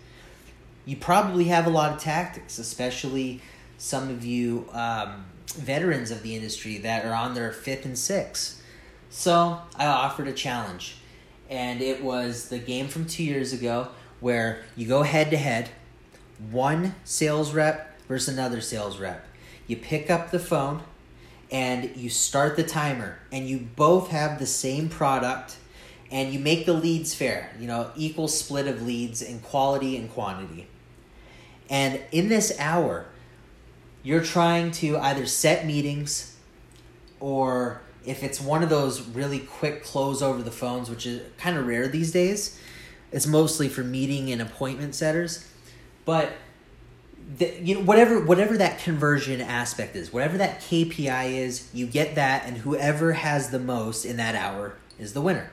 You 0.86 0.96
probably 0.96 1.46
have 1.46 1.67
a 1.67 1.69
lot 1.69 1.91
of 1.93 2.00
tactics, 2.00 2.58
especially 2.58 3.41
some 3.77 4.10
of 4.10 4.24
you 4.24 4.67
um, 4.72 5.25
veterans 5.55 6.12
of 6.12 6.24
the 6.24 6.36
industry 6.36 6.77
that 6.79 7.05
are 7.05 7.13
on 7.13 7.34
their 7.34 7.51
fifth 7.51 7.86
and 7.86 7.98
sixth. 7.98 8.63
So 9.10 9.60
I 9.75 9.88
offered 9.88 10.27
a 10.27 10.34
challenge 10.34 10.99
and 11.50 11.82
it 11.82 12.03
was 12.03 12.50
the 12.50 12.60
game 12.60 12.88
from 12.88 13.06
two 13.06 13.24
years 13.24 13.53
ago 13.53 13.89
where 14.20 14.63
you 14.75 14.88
go 14.88 15.03
head 15.03 15.32
to 15.32 15.38
head, 15.38 15.70
one 16.51 16.96
sales 17.03 17.53
rep 17.53 18.00
versus 18.08 18.34
another 18.34 18.62
sales 18.62 19.00
rep. 19.00 19.25
You 19.68 19.75
pick 19.77 20.10
up 20.10 20.32
the 20.32 20.39
phone 20.39 20.84
and 21.51 21.96
you 21.96 22.10
start 22.10 22.56
the 22.56 22.63
timer, 22.63 23.18
and 23.32 23.48
you 23.48 23.58
both 23.75 24.10
have 24.10 24.38
the 24.38 24.46
same 24.46 24.88
product, 24.88 25.58
and 26.12 26.32
you 26.32 26.38
make 26.38 26.68
the 26.68 26.74
leads 26.74 27.15
fair, 27.15 27.51
you 27.60 27.65
know, 27.65 27.89
equal 27.96 28.27
split 28.27 28.68
of 28.68 28.84
leads 28.84 29.24
in 29.24 29.39
quality 29.39 29.98
and 29.98 30.12
quantity. 30.12 30.68
And 31.68 32.01
in 32.12 32.29
this 32.29 32.56
hour, 32.60 33.08
you're 34.03 34.24
trying 34.24 34.70
to 34.74 34.98
either 35.00 35.25
set 35.25 35.65
meetings 35.65 36.36
or 37.20 37.82
if 38.06 38.24
it's 38.24 38.39
one 38.39 38.63
of 38.63 38.70
those 38.70 39.01
really 39.01 39.39
quick 39.39 39.84
close 39.84 40.22
over 40.22 40.41
the 40.41 40.51
phones, 40.51 40.89
which 40.89 41.06
is 41.06 41.22
kind 41.38 41.58
of 41.58 41.68
rare 41.68 41.88
these 41.88 42.12
days, 42.12 42.60
it's 43.12 43.27
mostly 43.27 43.68
for 43.68 43.84
meeting 43.84 44.32
and 44.32 44.41
appointment 44.41 44.96
setters. 44.96 45.48
But 46.06 46.34
the, 47.38 47.53
you 47.62 47.75
know 47.75 47.82
whatever 47.82 48.20
whatever 48.25 48.58
that 48.58 48.79
conversion 48.79 49.41
aspect 49.41 49.96
is, 49.96 50.12
whatever 50.12 50.38
that 50.38 50.62
KPI 50.62 51.38
is, 51.38 51.70
you 51.74 51.86
get 51.86 52.15
that, 52.15 52.46
and 52.46 52.58
whoever 52.58 53.13
has 53.13 53.51
the 53.51 53.60
most 53.60 54.06
in 54.06 54.18
that 54.18 54.36
hour 54.36 54.75
is 54.98 55.13
the 55.13 55.22
winner. 55.22 55.51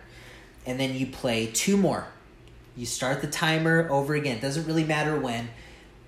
And 0.64 0.80
then 0.80 0.94
you 0.94 1.06
play 1.06 1.46
two 1.46 1.76
more. 1.76 2.08
You 2.76 2.86
start 2.86 3.20
the 3.20 3.28
timer 3.28 3.88
over 3.90 4.14
again. 4.14 4.38
It 4.38 4.42
doesn't 4.42 4.66
really 4.66 4.84
matter 4.84 5.18
when. 5.18 5.48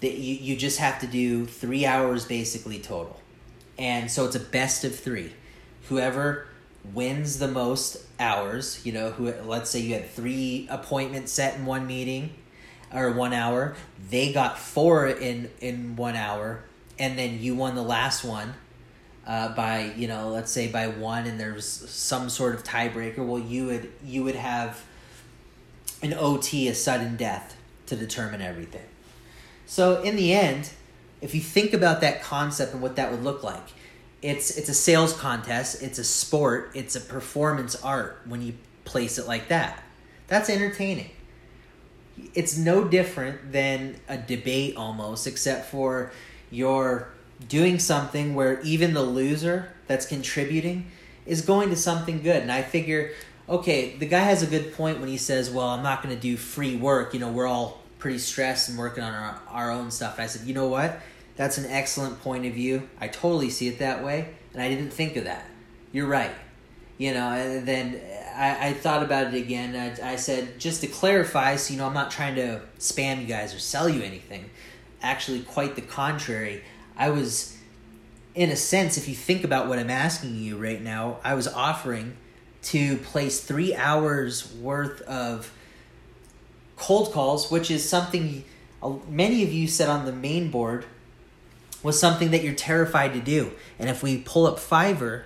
That 0.00 0.16
you, 0.16 0.35
you 0.35 0.57
just 0.57 0.78
have 0.78 1.00
to 1.00 1.09
do 1.09 1.45
three 1.45 1.85
hours 1.85 2.25
basically 2.25 2.78
total. 2.78 3.21
And 3.78 4.11
so 4.11 4.26
it's 4.26 4.37
a 4.37 4.40
best 4.40 4.85
of 4.85 4.99
three 4.99 5.33
whoever 5.88 6.47
wins 6.92 7.38
the 7.38 7.49
most 7.49 7.99
hours, 8.18 8.85
you 8.85 8.92
know, 8.92 9.11
who 9.11 9.33
let's 9.45 9.71
say 9.71 9.80
you 9.80 9.95
had 9.95 10.11
three 10.11 10.66
appointments 10.71 11.33
set 11.33 11.57
in 11.57 11.66
one 11.66 11.87
meeting 11.87 12.35
or 12.92 13.12
one 13.12 13.33
hour, 13.33 13.76
they 14.11 14.33
got 14.33 14.59
four 14.59 15.07
in 15.07 15.50
in 15.61 15.97
one 15.97 16.16
hour, 16.16 16.64
and 16.99 17.18
then 17.18 17.40
you 17.40 17.54
won 17.54 17.75
the 17.75 17.83
last 17.83 18.25
one 18.25 18.54
uh, 19.26 19.54
by 19.54 19.92
you 19.97 20.09
know 20.09 20.30
let's 20.30 20.50
say 20.50 20.68
by 20.68 20.88
one, 20.88 21.26
and 21.26 21.38
there's 21.38 21.66
some 21.66 22.28
sort 22.28 22.54
of 22.54 22.64
tiebreaker. 22.64 23.18
Well, 23.18 23.38
you 23.38 23.66
would 23.66 23.92
you 24.04 24.25
would 24.25 24.37
have 24.37 24.85
an 26.02 26.14
OT, 26.14 26.68
a 26.68 26.75
sudden 26.75 27.16
death, 27.16 27.57
to 27.87 27.97
determine 27.97 28.40
everything. 28.40 28.87
So 29.66 30.02
in 30.02 30.16
the 30.16 30.33
end, 30.33 30.71
if 31.21 31.35
you 31.35 31.40
think 31.40 31.75
about 31.75 32.00
that 32.00 32.23
concept 32.23 32.73
and 32.73 32.80
what 32.80 32.97
that 32.97 33.11
would 33.11 33.23
look 33.23 33.42
like, 33.42 33.68
it's 34.20 34.56
it's 34.56 34.68
a 34.68 34.75
sales 34.75 35.12
contest 35.12 35.80
it's 35.80 35.98
a 35.98 36.04
sport 36.04 36.72
it's 36.75 36.96
a 36.96 37.00
performance 37.00 37.80
art 37.84 38.20
when 38.26 38.42
you 38.42 38.52
place 38.88 39.18
it 39.18 39.26
like 39.26 39.48
that. 39.48 39.82
That's 40.26 40.50
entertaining. 40.50 41.10
It's 42.34 42.56
no 42.56 42.84
different 42.84 43.52
than 43.52 44.00
a 44.08 44.16
debate 44.16 44.76
almost 44.76 45.26
except 45.26 45.70
for 45.70 46.10
you're 46.50 47.08
doing 47.48 47.78
something 47.78 48.34
where 48.34 48.60
even 48.62 48.94
the 48.94 49.02
loser 49.02 49.72
that's 49.87 50.06
contributing 50.06 50.90
is 51.26 51.42
going 51.42 51.70
to 51.70 51.76
something 51.76 52.22
good. 52.22 52.42
And 52.42 52.50
i 52.50 52.62
figure 52.62 53.12
okay 53.48 53.96
the 53.96 54.06
guy 54.06 54.20
has 54.20 54.42
a 54.42 54.46
good 54.46 54.75
point 54.75 55.00
when 55.00 55.08
he 55.08 55.16
says 55.16 55.50
well 55.50 55.68
i'm 55.68 55.82
not 55.82 56.02
going 56.02 56.14
to 56.14 56.20
do 56.20 56.37
free 56.37 56.76
work. 56.76 57.14
You 57.14 57.20
know 57.20 57.30
we're 57.30 57.46
all 57.46 57.82
pretty 57.98 58.18
stressed 58.18 58.68
and 58.68 58.78
working 58.78 59.04
on 59.04 59.12
our, 59.12 59.40
our 59.48 59.70
own 59.70 59.90
stuff. 59.90 60.14
And 60.14 60.25
i 60.25 60.26
said 60.26 60.46
you 60.46 60.54
know 60.54 60.68
what 60.68 61.00
that's 61.38 61.57
an 61.57 61.71
excellent 61.71 62.21
point 62.21 62.45
of 62.47 62.52
view. 62.52 62.88
I 63.00 63.07
totally 63.07 63.49
see 63.49 63.68
it 63.68 63.78
that 63.78 64.04
way, 64.04 64.35
and 64.52 64.61
I 64.61 64.68
didn't 64.68 64.90
think 64.90 65.14
of 65.14 65.25
that. 65.25 65.47
You're 65.92 66.09
right. 66.09 66.33
You 66.99 67.14
know, 67.14 67.30
and 67.30 67.66
then 67.66 68.00
I, 68.35 68.71
I 68.71 68.73
thought 68.73 69.04
about 69.04 69.33
it 69.33 69.35
again. 69.35 69.76
I, 69.76 70.14
I 70.14 70.16
said, 70.16 70.59
just 70.59 70.80
to 70.80 70.88
clarify, 70.88 71.54
so 71.54 71.73
you 71.73 71.78
know, 71.78 71.87
I'm 71.87 71.95
not 71.95 72.11
trying 72.11 72.35
to 72.35 72.61
spam 72.80 73.21
you 73.21 73.26
guys 73.26 73.54
or 73.54 73.61
sell 73.61 73.88
you 73.88 74.02
anything. 74.02 74.50
Actually, 75.00 75.42
quite 75.42 75.76
the 75.76 75.80
contrary. 75.80 76.64
I 76.97 77.11
was, 77.11 77.57
in 78.35 78.50
a 78.50 78.57
sense, 78.57 78.99
if 78.99 79.09
you 79.09 79.14
think 79.14 79.45
about 79.45 79.68
what 79.68 79.78
I'm 79.78 79.90
asking 79.90 80.35
you 80.35 80.59
right 80.59 80.83
now, 80.83 81.18
I 81.23 81.35
was 81.35 81.47
offering 81.47 82.16
to 82.62 82.97
place 82.97 83.40
three 83.40 83.76
hours 83.76 84.52
worth 84.57 85.02
of 85.02 85.52
cold 86.76 87.12
calls, 87.12 87.49
which 87.49 87.71
is 87.71 87.88
something 87.88 88.42
many 89.09 89.45
of 89.45 89.52
you 89.52 89.68
said 89.68 89.88
on 89.88 90.04
the 90.04 90.12
main 90.12 90.50
board 90.50 90.85
was 91.82 91.99
something 91.99 92.30
that 92.32 92.42
you're 92.42 92.54
terrified 92.54 93.12
to 93.14 93.20
do. 93.20 93.52
And 93.78 93.88
if 93.88 94.02
we 94.02 94.18
pull 94.18 94.47
up 94.47 94.58
Fiverr, 94.58 95.25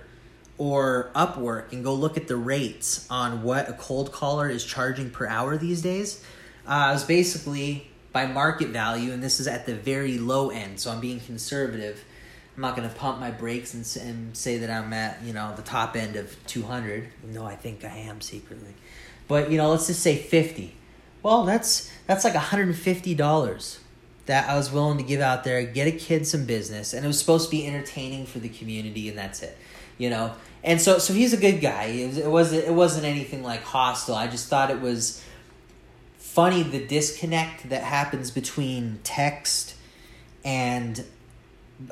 or 0.57 1.09
Upwork 1.15 1.71
and 1.71 1.83
go 1.83 1.93
look 1.93 2.17
at 2.17 2.27
the 2.27 2.35
rates 2.35 3.07
on 3.09 3.43
what 3.43 3.69
a 3.69 3.73
cold 3.73 4.11
caller 4.11 4.49
is 4.49 4.63
charging 4.63 5.09
per 5.09 5.27
hour 5.27 5.57
these 5.57 5.81
days, 5.81 6.23
uh, 6.65 6.91
was 6.93 7.03
basically 7.03 7.87
by 8.11 8.27
market 8.27 8.69
value, 8.69 9.11
and 9.11 9.23
this 9.23 9.39
is 9.39 9.47
at 9.47 9.65
the 9.65 9.73
very 9.73 10.17
low 10.17 10.51
end, 10.51 10.79
so 10.79 10.91
I'm 10.91 10.99
being 11.01 11.19
conservative. 11.19 12.05
I'm 12.55 12.61
not 12.61 12.75
going 12.75 12.87
to 12.87 12.95
pump 12.95 13.19
my 13.19 13.31
brakes 13.31 13.73
and, 13.73 14.07
and 14.07 14.37
say 14.37 14.59
that 14.59 14.69
I'm 14.69 14.93
at, 14.93 15.23
you 15.23 15.33
know, 15.33 15.53
the 15.55 15.63
top 15.63 15.95
end 15.95 16.15
of 16.15 16.35
200, 16.45 17.09
No, 17.25 17.45
I 17.45 17.55
think 17.55 17.83
I 17.83 17.97
am 17.97 18.21
secretly. 18.21 18.75
But, 19.27 19.49
you 19.49 19.57
know, 19.57 19.71
let's 19.71 19.87
just 19.87 20.01
say 20.01 20.15
50. 20.15 20.75
Well, 21.23 21.45
that's 21.45 21.91
that's 22.05 22.23
like 22.23 22.33
$150 22.33 23.77
that 24.25 24.49
I 24.49 24.55
was 24.55 24.71
willing 24.71 24.97
to 24.97 25.03
give 25.03 25.21
out 25.21 25.43
there, 25.43 25.63
get 25.63 25.87
a 25.87 25.91
kid 25.91 26.25
some 26.25 26.45
business, 26.45 26.93
and 26.93 27.03
it 27.03 27.07
was 27.07 27.19
supposed 27.19 27.49
to 27.49 27.51
be 27.51 27.67
entertaining 27.67 28.25
for 28.25 28.39
the 28.39 28.49
community, 28.49 29.09
and 29.09 29.17
that's 29.17 29.41
it, 29.41 29.57
you 29.97 30.09
know. 30.09 30.33
And 30.63 30.79
so, 30.79 30.97
so 30.97 31.13
he's 31.13 31.33
a 31.33 31.37
good 31.37 31.59
guy. 31.59 31.85
It, 31.85 32.07
was, 32.07 32.17
it 32.17 32.29
wasn't 32.29 32.63
it 32.65 32.73
wasn't 32.73 33.05
anything 33.05 33.43
like 33.43 33.63
hostile. 33.63 34.15
I 34.15 34.27
just 34.27 34.47
thought 34.47 34.71
it 34.71 34.79
was 34.79 35.23
funny 36.17 36.63
the 36.63 36.85
disconnect 36.85 37.69
that 37.69 37.83
happens 37.83 38.31
between 38.31 38.99
text 39.03 39.75
and 40.43 41.05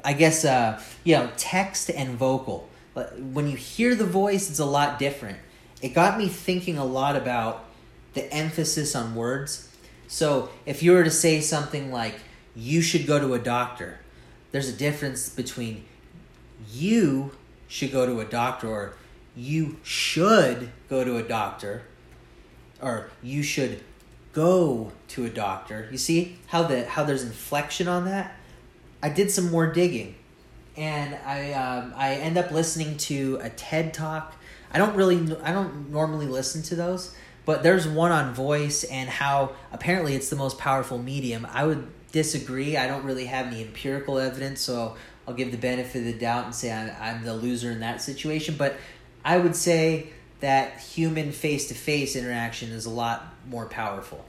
I 0.03 0.13
guess 0.13 0.45
uh, 0.45 0.81
you 1.03 1.15
know 1.17 1.29
text 1.37 1.89
and 1.89 2.17
vocal. 2.17 2.69
But 2.93 3.19
when 3.19 3.47
you 3.47 3.57
hear 3.57 3.95
the 3.95 4.05
voice, 4.05 4.49
it's 4.49 4.59
a 4.59 4.65
lot 4.65 4.99
different. 4.99 5.37
It 5.81 5.89
got 5.89 6.17
me 6.17 6.27
thinking 6.27 6.77
a 6.77 6.85
lot 6.85 7.15
about 7.15 7.65
the 8.13 8.31
emphasis 8.33 8.95
on 8.95 9.15
words 9.15 9.70
so 10.11 10.49
if 10.65 10.83
you 10.83 10.91
were 10.91 11.05
to 11.05 11.09
say 11.09 11.39
something 11.39 11.89
like, 11.89 12.19
you 12.53 12.81
should 12.81 13.07
go 13.07 13.17
to 13.17 13.33
a 13.33 13.39
doctor, 13.39 13.99
there's 14.51 14.67
a 14.67 14.73
difference 14.73 15.29
between 15.29 15.85
you 16.69 17.31
should 17.69 17.93
go 17.93 18.05
to 18.05 18.19
a 18.19 18.25
doctor 18.25 18.67
or 18.67 18.93
you 19.37 19.77
should 19.83 20.69
go 20.89 21.05
to 21.05 21.15
a 21.15 21.23
doctor 21.23 21.83
or 22.81 23.09
you 23.23 23.41
should 23.41 23.85
go 24.33 24.91
to 25.07 25.23
a 25.23 25.29
doctor. 25.29 25.87
You 25.89 25.97
see 25.97 26.39
how 26.47 26.63
the 26.63 26.83
how 26.85 27.05
there's 27.05 27.23
inflection 27.23 27.87
on 27.87 28.03
that? 28.03 28.35
I 29.01 29.07
did 29.07 29.31
some 29.31 29.49
more 29.49 29.71
digging 29.71 30.15
and 30.75 31.15
I 31.25 31.53
um, 31.53 31.93
I 31.95 32.15
end 32.15 32.37
up 32.37 32.51
listening 32.51 32.97
to 32.97 33.39
a 33.41 33.49
TED 33.49 33.93
talk. 33.93 34.35
I 34.73 34.77
don't 34.77 34.93
really 34.93 35.37
I 35.41 35.53
don't 35.53 35.89
normally 35.89 36.25
listen 36.25 36.61
to 36.63 36.75
those, 36.75 37.15
but 37.45 37.63
there's 37.63 37.87
one 37.87 38.11
on 38.11 38.33
voice 38.33 38.83
and 38.83 39.09
how 39.09 39.55
apparently 39.71 40.15
it's 40.15 40.29
the 40.29 40.35
most 40.35 40.57
powerful 40.57 40.97
medium. 40.97 41.47
I 41.51 41.65
would 41.65 41.87
disagree. 42.11 42.77
I 42.77 42.87
don't 42.87 43.03
really 43.03 43.25
have 43.25 43.47
any 43.47 43.61
empirical 43.61 44.19
evidence, 44.19 44.61
so 44.61 44.95
I'll 45.27 45.33
give 45.33 45.51
the 45.51 45.57
benefit 45.57 45.99
of 45.99 46.05
the 46.05 46.13
doubt 46.13 46.45
and 46.45 46.55
say 46.55 46.71
I'm, 46.71 46.91
I'm 46.99 47.23
the 47.23 47.33
loser 47.33 47.71
in 47.71 47.79
that 47.79 48.01
situation. 48.01 48.55
But 48.57 48.75
I 49.23 49.37
would 49.37 49.55
say 49.55 50.09
that 50.39 50.79
human 50.79 51.31
face 51.31 51.67
to 51.69 51.73
face 51.73 52.15
interaction 52.15 52.71
is 52.71 52.85
a 52.85 52.89
lot 52.89 53.33
more 53.47 53.65
powerful. 53.65 54.23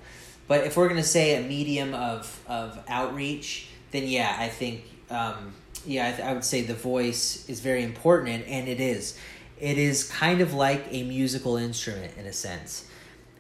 But 0.49 0.65
if 0.65 0.77
we're 0.77 0.89
going 0.89 1.01
to 1.01 1.07
say 1.07 1.43
a 1.43 1.47
medium 1.47 1.95
of, 1.95 2.43
of 2.47 2.79
outreach, 2.89 3.69
then 3.91 4.07
yeah, 4.07 4.37
I 4.39 4.49
think, 4.49 4.85
um, 5.11 5.55
yeah, 5.87 6.09
I, 6.09 6.11
th- 6.13 6.29
I 6.29 6.33
would 6.35 6.45
say 6.45 6.63
the 6.63 6.75
voice 6.75 7.49
is 7.49 7.61
very 7.61 7.83
important, 7.83 8.31
and, 8.31 8.45
and 8.45 8.69
it 8.69 8.81
is. 8.81 9.19
It 9.61 9.79
is 9.79 10.11
kind 10.11 10.41
of 10.41 10.55
like 10.55 10.87
a 10.91 11.05
musical 11.05 11.57
instrument 11.57 12.15
in 12.19 12.27
a 12.27 12.33
sense 12.33 12.89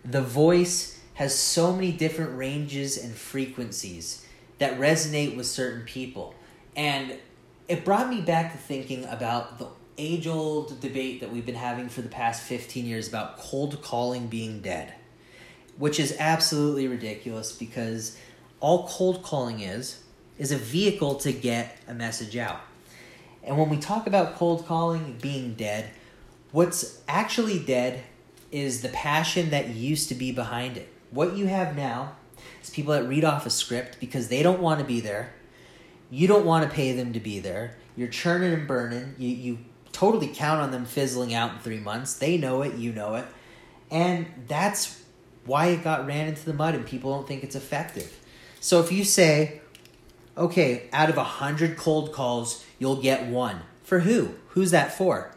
the 0.04 0.23
voice 0.23 1.00
has 1.14 1.38
so 1.38 1.73
many 1.73 1.92
different 1.92 2.37
ranges 2.37 2.97
and 2.97 3.14
frequencies 3.14 4.26
that 4.59 4.78
resonate 4.78 5.37
with 5.37 5.47
certain 5.47 5.82
people. 5.82 6.35
And 6.75 7.18
it 7.68 7.85
brought 7.85 8.09
me 8.09 8.21
back 8.21 8.52
to 8.52 8.59
thinking 8.59 9.04
about 9.04 9.59
the 9.59 9.68
age 9.99 10.26
old 10.26 10.80
debate 10.80 11.21
that 11.21 11.30
we've 11.30 11.47
been 11.47 11.54
having 11.54 11.88
for 11.88 12.02
the 12.02 12.09
past 12.09 12.42
15 12.42 12.87
years 12.87 13.09
about 13.09 13.38
cold 13.38 13.82
calling 13.82 14.26
being 14.26 14.61
dead, 14.61 14.94
which 15.76 16.00
is 16.00 16.16
absolutely 16.18 16.88
ridiculous 16.88 17.52
because 17.52 18.16
all 18.61 18.88
cold 18.88 19.23
calling 19.23 19.61
is 19.61 20.02
is 20.38 20.50
a 20.50 20.56
vehicle 20.56 21.16
to 21.16 21.32
get 21.32 21.78
a 21.86 21.95
message 21.95 22.36
out. 22.36 22.60
And 23.45 23.58
when 23.58 23.69
we 23.69 23.76
talk 23.76 24.06
about 24.06 24.36
cold 24.36 24.67
calling 24.67 25.19
being 25.21 25.54
dead, 25.54 25.91
what's 26.52 27.00
actually 27.06 27.58
dead 27.58 28.02
is 28.52 28.82
the 28.82 28.91
passion 28.91 29.50
that 29.50 29.71
used 29.71 30.08
to 30.10 30.15
be 30.15 30.30
behind 30.30 30.76
it. 30.76 30.88
What 31.10 31.36
you 31.36 31.47
have 31.47 31.75
now 31.75 32.17
is 32.62 32.71
people 32.71 32.93
that 32.93 33.08
read 33.08 33.25
off 33.25 33.47
a 33.47 33.50
script 33.50 33.99
because 33.99 34.28
they 34.28 34.43
don't 34.43 34.60
want 34.60 34.78
to 34.78 34.86
be 34.86 35.00
there. 35.00 35.32
You 36.10 36.28
don't 36.28 36.45
want 36.45 36.69
to 36.69 36.75
pay 36.75 36.93
them 36.93 37.15
to 37.15 37.21
be 37.21 37.41
there. 37.41 37.76
You're 37.97 38.08
churning 38.08 38.52
and 38.52 38.69
burning. 38.69 39.15
You, 39.19 39.28
you 39.28 39.58
totally 39.93 40.28
count 40.28 40.60
on 40.60 40.71
them 40.71 40.84
fizzling 40.84 41.34
out 41.34 41.52
in 41.52 41.58
three 41.58 41.80
months. 41.80 42.15
They 42.15 42.36
know 42.36 42.62
it, 42.62 42.75
you 42.75 42.93
know 42.93 43.15
it. 43.15 43.25
And 43.91 44.26
that's 44.47 45.02
why 45.45 45.67
it 45.67 45.82
got 45.82 46.06
ran 46.06 46.28
into 46.28 46.45
the 46.45 46.54
mud 46.54 46.75
and 46.75 46.86
people 46.86 47.15
don't 47.15 47.26
think 47.26 47.43
it's 47.43 47.56
effective. 47.56 48.19
So 48.60 48.80
if 48.80 48.93
you 48.93 49.04
say, 49.04 49.60
okay, 50.36 50.88
out 50.93 51.10
of 51.10 51.17
a 51.17 51.25
hundred 51.25 51.76
cold 51.76 52.12
calls, 52.12 52.65
you'll 52.78 53.00
get 53.02 53.26
one. 53.26 53.62
For 53.82 54.00
who? 54.00 54.34
Who's 54.49 54.71
that 54.71 54.97
for? 54.97 55.34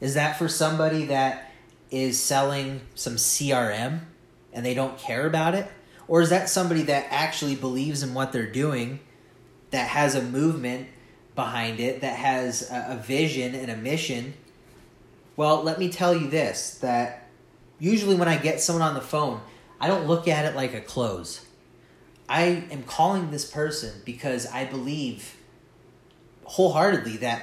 Is 0.00 0.14
that 0.14 0.38
for 0.38 0.48
somebody 0.48 1.06
that 1.06 1.50
is 1.90 2.20
selling 2.20 2.80
some 2.94 3.16
CRM 3.16 4.00
and 4.52 4.64
they 4.64 4.74
don't 4.74 4.98
care 4.98 5.26
about 5.26 5.54
it? 5.54 5.70
Or 6.06 6.20
is 6.20 6.30
that 6.30 6.48
somebody 6.48 6.82
that 6.82 7.06
actually 7.10 7.56
believes 7.56 8.02
in 8.02 8.14
what 8.14 8.32
they're 8.32 8.50
doing, 8.50 9.00
that 9.70 9.88
has 9.88 10.14
a 10.14 10.22
movement 10.22 10.88
behind 11.34 11.80
it, 11.80 12.02
that 12.02 12.16
has 12.16 12.70
a, 12.70 12.86
a 12.90 12.96
vision 12.96 13.54
and 13.54 13.70
a 13.70 13.76
mission? 13.76 14.34
Well, 15.36 15.62
let 15.62 15.78
me 15.78 15.88
tell 15.88 16.14
you 16.14 16.28
this 16.28 16.76
that 16.76 17.28
usually 17.78 18.16
when 18.16 18.28
I 18.28 18.36
get 18.36 18.60
someone 18.60 18.86
on 18.86 18.94
the 18.94 19.00
phone, 19.00 19.40
I 19.80 19.88
don't 19.88 20.06
look 20.06 20.28
at 20.28 20.44
it 20.44 20.54
like 20.54 20.74
a 20.74 20.80
close. 20.80 21.44
I 22.28 22.64
am 22.70 22.84
calling 22.84 23.30
this 23.30 23.50
person 23.50 24.00
because 24.04 24.46
I 24.46 24.64
believe 24.64 25.36
wholeheartedly 26.44 27.18
that 27.18 27.42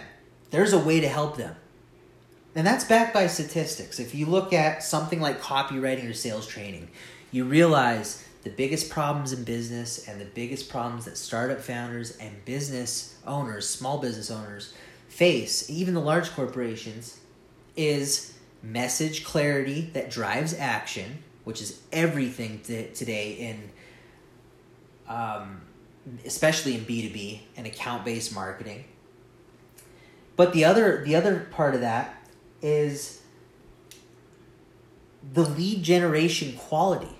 there's 0.49 0.73
a 0.73 0.79
way 0.79 0.99
to 0.99 1.07
help 1.07 1.37
them. 1.37 1.55
And 2.53 2.67
that's 2.67 2.83
backed 2.83 3.13
by 3.13 3.27
statistics. 3.27 3.99
If 3.99 4.13
you 4.13 4.25
look 4.25 4.51
at 4.51 4.83
something 4.83 5.21
like 5.21 5.41
copywriting 5.41 6.09
or 6.09 6.13
sales 6.13 6.45
training, 6.45 6.89
you 7.31 7.45
realize 7.45 8.27
the 8.43 8.49
biggest 8.49 8.89
problems 8.89 9.31
in 9.31 9.43
business 9.43 10.07
and 10.07 10.19
the 10.19 10.25
biggest 10.25 10.69
problems 10.69 11.05
that 11.05 11.17
startup 11.17 11.61
founders 11.61 12.17
and 12.17 12.43
business 12.43 13.15
owners, 13.25 13.69
small 13.69 13.99
business 13.99 14.29
owners, 14.29 14.73
face, 15.07 15.69
even 15.69 15.93
the 15.93 16.01
large 16.01 16.31
corporations, 16.31 17.19
is 17.77 18.33
message 18.61 19.23
clarity 19.23 19.89
that 19.93 20.09
drives 20.09 20.53
action, 20.53 21.19
which 21.45 21.61
is 21.61 21.79
everything 21.91 22.59
t- 22.59 22.87
today 22.93 23.33
in, 23.33 23.71
um, 25.07 25.61
especially 26.25 26.75
in 26.75 26.83
B 26.83 27.07
two 27.07 27.13
B 27.13 27.43
and 27.55 27.65
account 27.65 28.03
based 28.03 28.33
marketing. 28.33 28.83
But 30.35 30.53
the 30.53 30.65
other 30.65 31.03
the 31.05 31.15
other 31.15 31.47
part 31.51 31.75
of 31.75 31.81
that 31.81 32.20
is 32.61 33.21
the 35.33 35.43
lead 35.43 35.83
generation 35.83 36.57
quality. 36.57 37.15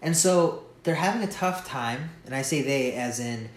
And 0.00 0.16
so 0.16 0.64
they're 0.82 0.94
having 0.94 1.22
a 1.22 1.30
tough 1.30 1.66
time, 1.66 2.10
and 2.26 2.34
I 2.34 2.42
say 2.42 2.62
they 2.62 2.92
as 2.92 3.20
in 3.20 3.48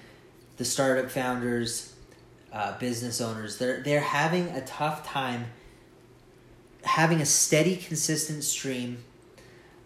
the 0.57 0.65
startup 0.65 1.11
founders, 1.11 1.93
uh, 2.53 2.77
business 2.79 3.19
owners, 3.21 3.57
they're, 3.57 3.81
they're 3.81 3.99
having 3.99 4.47
a 4.49 4.65
tough 4.65 5.05
time 5.05 5.47
having 6.83 7.21
a 7.21 7.25
steady, 7.25 7.75
consistent 7.75 8.43
stream 8.43 9.03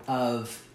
of 0.07 0.65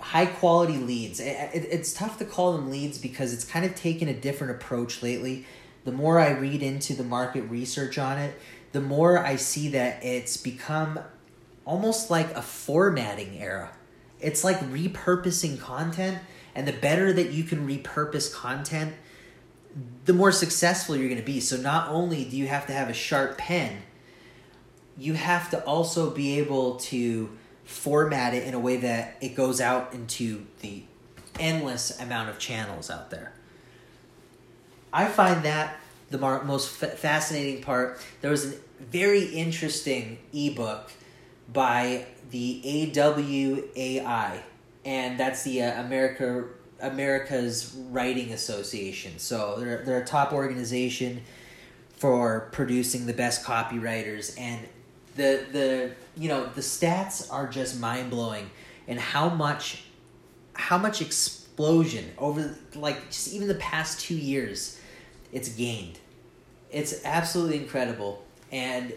high 0.00 0.26
quality 0.26 0.78
leads. 0.78 1.20
It, 1.20 1.36
it, 1.54 1.68
it's 1.70 1.92
tough 1.92 2.18
to 2.18 2.24
call 2.24 2.52
them 2.52 2.70
leads 2.70 2.98
because 2.98 3.32
it's 3.32 3.44
kind 3.44 3.64
of 3.64 3.74
taken 3.74 4.08
a 4.08 4.14
different 4.14 4.52
approach 4.52 5.02
lately 5.02 5.44
the 5.84 5.92
more 5.92 6.18
I 6.18 6.30
read 6.30 6.62
into 6.62 6.94
the 6.94 7.04
market 7.04 7.42
research 7.42 7.98
on 7.98 8.18
it, 8.18 8.38
the 8.72 8.80
more 8.80 9.18
I 9.18 9.36
see 9.36 9.68
that 9.70 10.04
it's 10.04 10.36
become 10.36 11.00
almost 11.64 12.10
like 12.10 12.30
a 12.34 12.42
formatting 12.42 13.38
era. 13.38 13.70
It's 14.20 14.44
like 14.44 14.60
repurposing 14.60 15.60
content, 15.60 16.18
and 16.54 16.66
the 16.66 16.72
better 16.72 17.12
that 17.12 17.32
you 17.32 17.44
can 17.44 17.66
repurpose 17.66 18.32
content, 18.32 18.94
the 20.04 20.12
more 20.12 20.32
successful 20.32 20.96
you're 20.96 21.08
going 21.08 21.20
to 21.20 21.26
be. 21.26 21.40
So, 21.40 21.56
not 21.56 21.88
only 21.88 22.24
do 22.24 22.36
you 22.36 22.46
have 22.46 22.66
to 22.66 22.72
have 22.72 22.88
a 22.88 22.94
sharp 22.94 23.38
pen, 23.38 23.82
you 24.96 25.14
have 25.14 25.50
to 25.50 25.64
also 25.64 26.10
be 26.10 26.38
able 26.38 26.76
to 26.76 27.30
format 27.64 28.34
it 28.34 28.44
in 28.44 28.54
a 28.54 28.58
way 28.58 28.76
that 28.76 29.16
it 29.20 29.34
goes 29.34 29.60
out 29.60 29.92
into 29.92 30.46
the 30.60 30.84
endless 31.40 31.98
amount 32.00 32.28
of 32.28 32.38
channels 32.38 32.90
out 32.90 33.10
there. 33.10 33.32
I 34.92 35.06
find 35.06 35.44
that 35.44 35.76
the 36.10 36.18
mar- 36.18 36.44
most 36.44 36.70
fascinating 36.70 37.62
part. 37.62 38.00
There 38.20 38.30
was 38.30 38.52
a 38.52 38.56
very 38.80 39.24
interesting 39.24 40.18
ebook 40.32 40.92
by 41.52 42.06
the 42.30 42.60
AWAI, 42.64 44.42
and 44.84 45.18
that's 45.18 45.42
the 45.42 45.62
uh, 45.62 45.80
America 45.82 46.44
America's 46.80 47.74
Writing 47.90 48.32
Association. 48.32 49.18
So 49.18 49.56
they're 49.58 49.82
they're 49.84 50.02
a 50.02 50.06
top 50.06 50.32
organization 50.32 51.22
for 51.96 52.48
producing 52.52 53.06
the 53.06 53.12
best 53.12 53.44
copywriters 53.44 54.38
and 54.38 54.66
the 55.14 55.46
the 55.52 55.92
you 56.16 56.28
know 56.28 56.46
the 56.46 56.60
stats 56.60 57.32
are 57.32 57.46
just 57.46 57.78
mind 57.78 58.10
blowing 58.10 58.50
and 58.88 58.98
how 58.98 59.28
much 59.28 59.84
how 60.54 60.76
much 60.76 61.00
explosion 61.00 62.10
over 62.18 62.56
like 62.74 63.06
just 63.06 63.32
even 63.32 63.46
the 63.46 63.54
past 63.54 64.00
two 64.00 64.16
years 64.16 64.80
it's 65.32 65.48
gained. 65.48 65.98
It's 66.70 67.04
absolutely 67.04 67.58
incredible. 67.58 68.24
And 68.50 68.92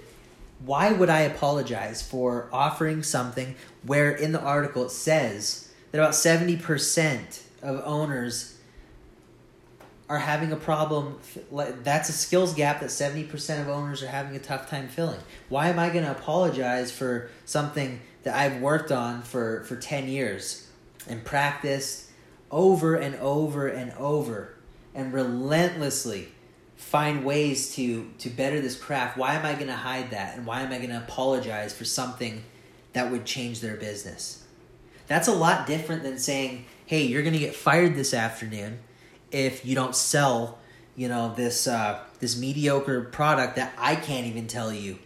why 0.59 0.91
would 0.91 1.09
i 1.09 1.21
apologize 1.21 2.01
for 2.01 2.49
offering 2.51 3.03
something 3.03 3.55
where 3.83 4.11
in 4.11 4.31
the 4.31 4.39
article 4.39 4.85
it 4.85 4.91
says 4.91 5.71
that 5.91 5.99
about 5.99 6.13
70% 6.13 7.41
of 7.61 7.81
owners 7.85 8.57
are 10.07 10.19
having 10.19 10.51
a 10.51 10.55
problem 10.55 11.19
that's 11.83 12.09
a 12.09 12.13
skills 12.13 12.53
gap 12.53 12.79
that 12.79 12.89
70% 12.89 13.61
of 13.61 13.67
owners 13.67 14.03
are 14.03 14.07
having 14.07 14.35
a 14.35 14.39
tough 14.39 14.69
time 14.69 14.87
filling. 14.87 15.19
Why 15.49 15.69
am 15.69 15.79
i 15.79 15.89
going 15.89 16.05
to 16.05 16.11
apologize 16.11 16.91
for 16.91 17.29
something 17.45 17.99
that 18.23 18.35
i've 18.35 18.61
worked 18.61 18.91
on 18.91 19.23
for, 19.23 19.63
for 19.63 19.75
10 19.75 20.07
years 20.07 20.69
and 21.07 21.23
practiced 21.23 22.09
over 22.49 22.95
and 22.95 23.15
over 23.15 23.67
and 23.67 23.91
over 23.93 24.54
and 24.95 25.13
relentlessly 25.13 26.29
find 26.75 27.23
ways 27.23 27.75
to 27.75 28.09
to 28.17 28.29
better 28.29 28.59
this 28.59 28.75
craft 28.75 29.17
why 29.17 29.35
am 29.35 29.45
i 29.45 29.53
going 29.53 29.67
to 29.67 29.73
hide 29.73 30.09
that 30.09 30.35
and 30.35 30.45
why 30.45 30.61
am 30.61 30.71
i 30.71 30.77
going 30.77 30.89
to 30.89 30.97
apologize 30.97 31.73
for 31.73 31.85
something 31.85 32.43
that 32.93 33.11
would 33.11 33.25
change 33.25 33.61
their 33.61 33.75
business 33.75 34.43
that's 35.07 35.27
a 35.27 35.33
lot 35.33 35.67
different 35.67 36.01
than 36.01 36.17
saying 36.17 36.65
hey 36.87 37.03
you're 37.03 37.21
going 37.21 37.33
to 37.33 37.39
get 37.39 37.55
fired 37.55 37.95
this 37.95 38.13
afternoon 38.13 38.79
if 39.35 39.65
you 39.65 39.75
don't 39.75 39.95
sell, 39.95 40.59
you 40.95 41.09
know, 41.09 41.33
this 41.35 41.67
uh, 41.67 41.99
this 42.19 42.39
mediocre 42.39 43.01
product 43.01 43.57
that 43.57 43.73
I 43.77 43.95
can't 43.95 44.27
even 44.27 44.47
tell 44.47 44.71
you 44.71 44.97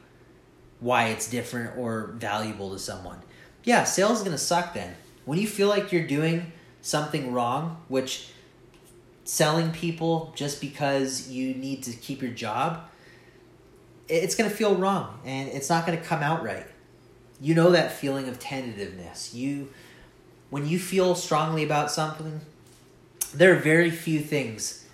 why 0.79 1.07
it's 1.07 1.29
different 1.29 1.77
or 1.77 2.13
valuable 2.17 2.71
to 2.71 2.79
someone. 2.79 3.19
Yeah, 3.63 3.83
sales 3.83 4.19
is 4.19 4.23
gonna 4.23 4.37
suck 4.37 4.73
then. 4.73 4.95
When 5.25 5.39
you 5.39 5.47
feel 5.47 5.67
like 5.67 5.91
you're 5.91 6.07
doing 6.07 6.51
something 6.81 7.33
wrong, 7.33 7.83
which 7.87 8.31
selling 9.29 9.69
people 9.71 10.33
just 10.35 10.59
because 10.59 11.29
you 11.29 11.53
need 11.53 11.83
to 11.83 11.91
keep 11.91 12.19
your 12.19 12.31
job, 12.31 12.89
it's 14.07 14.33
gonna 14.33 14.49
feel 14.49 14.75
wrong 14.75 15.19
and 15.23 15.47
it's 15.49 15.69
not 15.69 15.85
gonna 15.85 16.01
come 16.01 16.23
out 16.23 16.43
right. 16.43 16.65
You 17.39 17.53
know 17.53 17.69
that 17.71 17.91
feeling 17.91 18.27
of 18.27 18.39
tentativeness. 18.39 19.33
You 19.33 19.69
when 20.49 20.67
you 20.67 20.79
feel 20.79 21.13
strongly 21.13 21.63
about 21.63 21.91
something, 21.91 22.41
there 23.31 23.53
are 23.53 23.59
very 23.59 23.91
few 23.91 24.19
things 24.19 24.85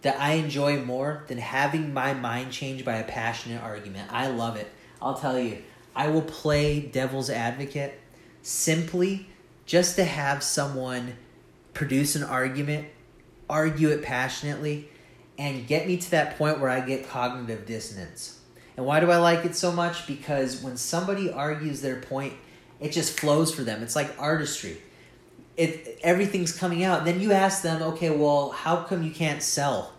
that 0.00 0.18
I 0.18 0.34
enjoy 0.34 0.82
more 0.82 1.24
than 1.28 1.36
having 1.36 1.92
my 1.92 2.14
mind 2.14 2.52
changed 2.52 2.86
by 2.86 2.94
a 2.94 3.04
passionate 3.04 3.62
argument. 3.62 4.10
I 4.10 4.28
love 4.28 4.56
it. 4.56 4.70
I'll 5.02 5.18
tell 5.18 5.38
you, 5.38 5.58
I 5.94 6.08
will 6.08 6.22
play 6.22 6.80
devil's 6.80 7.28
advocate 7.28 8.00
simply 8.40 9.26
just 9.66 9.96
to 9.96 10.04
have 10.04 10.42
someone 10.42 11.16
produce 11.74 12.16
an 12.16 12.22
argument, 12.22 12.88
argue 13.48 13.88
it 13.88 14.02
passionately, 14.02 14.88
and 15.38 15.66
get 15.66 15.86
me 15.86 15.96
to 15.96 16.10
that 16.12 16.36
point 16.38 16.60
where 16.60 16.70
I 16.70 16.80
get 16.80 17.08
cognitive 17.08 17.66
dissonance. 17.66 18.40
And 18.76 18.86
why 18.86 19.00
do 19.00 19.10
I 19.10 19.16
like 19.16 19.44
it 19.44 19.56
so 19.56 19.72
much? 19.72 20.06
Because 20.06 20.62
when 20.62 20.76
somebody 20.76 21.30
argues 21.30 21.80
their 21.80 22.00
point, 22.00 22.34
it 22.80 22.92
just 22.92 23.18
flows 23.18 23.52
for 23.52 23.62
them. 23.62 23.82
It's 23.82 23.96
like 23.96 24.14
artistry 24.18 24.78
it 25.58 25.98
everything's 26.04 26.56
coming 26.56 26.84
out. 26.84 27.04
Then 27.04 27.20
you 27.20 27.32
ask 27.32 27.62
them, 27.62 27.82
okay, 27.82 28.10
well, 28.10 28.50
how 28.50 28.84
come 28.84 29.02
you 29.02 29.10
can't 29.10 29.42
sell? 29.42 29.92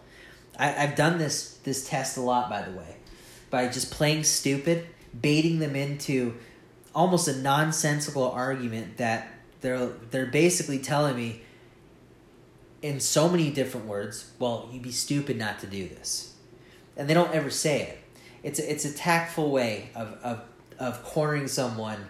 I, 0.58 0.74
I've 0.84 0.96
done 0.96 1.20
this 1.20 1.60
this 1.64 1.88
test 1.88 2.18
a 2.18 2.22
lot, 2.22 2.50
by 2.50 2.64
the 2.64 2.72
way, 2.72 2.96
by 3.52 3.68
just 3.68 3.92
playing 3.92 4.24
stupid, 4.24 4.88
baiting 5.22 5.60
them 5.60 5.76
into 5.76 6.36
almost 6.96 7.28
a 7.28 7.36
nonsensical 7.36 8.24
argument 8.24 8.98
that 8.98 9.28
they're 9.60 9.88
they're 10.12 10.26
basically 10.26 10.80
telling 10.80 11.16
me 11.16 11.42
in 12.82 13.00
so 13.00 13.30
many 13.30 13.50
different 13.50 13.88
words, 13.88 14.32
well, 14.39 14.70
you'd 14.72 14.84
be 14.84 14.92
stupid 14.92 15.38
not 15.38 15.60
to 15.60 15.68
do 15.68 15.88
this. 15.88 16.34
And 16.96 17.10
they 17.10 17.13
don't 17.13 17.34
ever 17.34 17.50
say 17.50 17.82
it. 17.82 18.00
It's 18.44 18.60
a, 18.60 18.72
it's 18.72 18.86
a 18.86 18.94
tactful 18.94 19.52
way 19.52 19.89
of, 19.96 20.18
of, 20.24 20.42
of 20.78 21.04
cornering 21.04 21.48
someone 21.48 22.08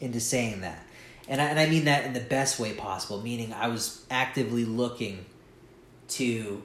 into 0.00 0.20
saying 0.20 0.60
that 0.60 0.84
and 1.28 1.40
I, 1.40 1.44
and 1.46 1.58
I 1.58 1.66
mean 1.66 1.86
that 1.86 2.04
in 2.04 2.12
the 2.12 2.20
best 2.20 2.58
way 2.58 2.72
possible, 2.74 3.20
meaning 3.20 3.52
I 3.52 3.68
was 3.68 4.04
actively 4.10 4.64
looking 4.64 5.24
to 6.08 6.62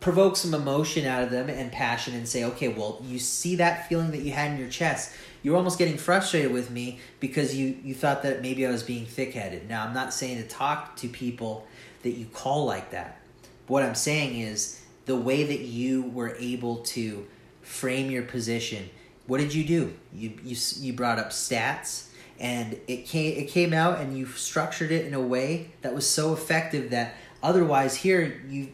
provoke 0.00 0.36
some 0.36 0.54
emotion 0.54 1.06
out 1.06 1.22
of 1.22 1.30
them 1.30 1.48
and 1.48 1.70
passion 1.70 2.14
and 2.14 2.28
say, 2.28 2.44
okay, 2.44 2.68
well, 2.68 3.00
you 3.04 3.18
see 3.18 3.56
that 3.56 3.88
feeling 3.88 4.10
that 4.12 4.20
you 4.20 4.32
had 4.32 4.52
in 4.52 4.58
your 4.58 4.68
chest. 4.68 5.12
You're 5.42 5.56
almost 5.56 5.78
getting 5.78 5.96
frustrated 5.96 6.52
with 6.52 6.70
me 6.70 7.00
because 7.20 7.56
you, 7.56 7.76
you 7.82 7.94
thought 7.94 8.22
that 8.22 8.42
maybe 8.42 8.66
I 8.66 8.70
was 8.70 8.82
being 8.82 9.06
thick 9.06 9.34
headed. 9.34 9.68
Now, 9.68 9.84
I'm 9.84 9.94
not 9.94 10.12
saying 10.12 10.38
to 10.38 10.48
talk 10.48 10.96
to 10.96 11.08
people 11.08 11.66
that 12.02 12.12
you 12.12 12.26
call 12.26 12.64
like 12.64 12.90
that. 12.90 13.20
What 13.66 13.82
I'm 13.82 13.94
saying 13.94 14.38
is 14.38 14.80
the 15.06 15.16
way 15.16 15.44
that 15.44 15.60
you 15.60 16.02
were 16.02 16.36
able 16.38 16.78
to 16.78 17.26
frame 17.62 18.10
your 18.10 18.22
position. 18.22 18.90
What 19.26 19.38
did 19.38 19.54
you 19.54 19.64
do? 19.64 19.94
You, 20.12 20.38
you, 20.44 20.56
you 20.80 20.92
brought 20.92 21.18
up 21.18 21.30
stats 21.30 22.08
and 22.42 22.78
it 22.88 23.06
came 23.06 23.38
it 23.38 23.48
came 23.48 23.72
out 23.72 24.00
and 24.00 24.18
you 24.18 24.26
structured 24.26 24.90
it 24.90 25.06
in 25.06 25.14
a 25.14 25.20
way 25.20 25.70
that 25.82 25.94
was 25.94 26.08
so 26.08 26.32
effective 26.32 26.90
that 26.90 27.14
otherwise 27.42 27.94
here 27.94 28.42
you 28.48 28.68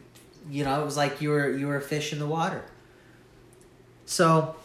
you 0.49 0.63
know 0.63 0.81
it 0.81 0.85
was 0.85 0.97
like 0.97 1.21
you 1.21 1.29
were 1.29 1.55
you 1.55 1.67
were 1.67 1.77
a 1.77 1.81
fish 1.81 2.11
in 2.11 2.19
the 2.19 2.25
water 2.25 2.63
so 4.05 4.55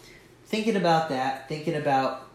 thinking 0.47 0.77
about 0.77 1.11
that 1.11 1.49
thinking 1.49 1.75
about 1.75 2.29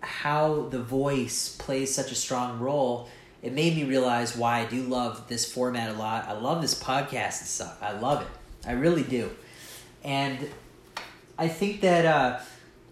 how 0.00 0.68
the 0.70 0.82
voice 0.82 1.56
plays 1.56 1.94
such 1.94 2.10
a 2.10 2.14
strong 2.14 2.58
role 2.58 3.08
it 3.42 3.52
made 3.52 3.76
me 3.76 3.84
realize 3.84 4.36
why 4.36 4.60
i 4.60 4.64
do 4.64 4.82
love 4.82 5.28
this 5.28 5.50
format 5.50 5.90
a 5.90 5.94
lot. 5.94 6.26
I 6.28 6.32
love 6.32 6.60
this 6.60 6.80
podcast 6.80 7.44
stuff. 7.44 7.78
I 7.82 7.92
love 7.92 8.22
it. 8.22 8.28
I 8.66 8.72
really 8.72 9.02
do. 9.04 9.30
And 10.04 10.48
i 11.38 11.48
think 11.48 11.80
that 11.82 12.04
uh, 12.04 12.40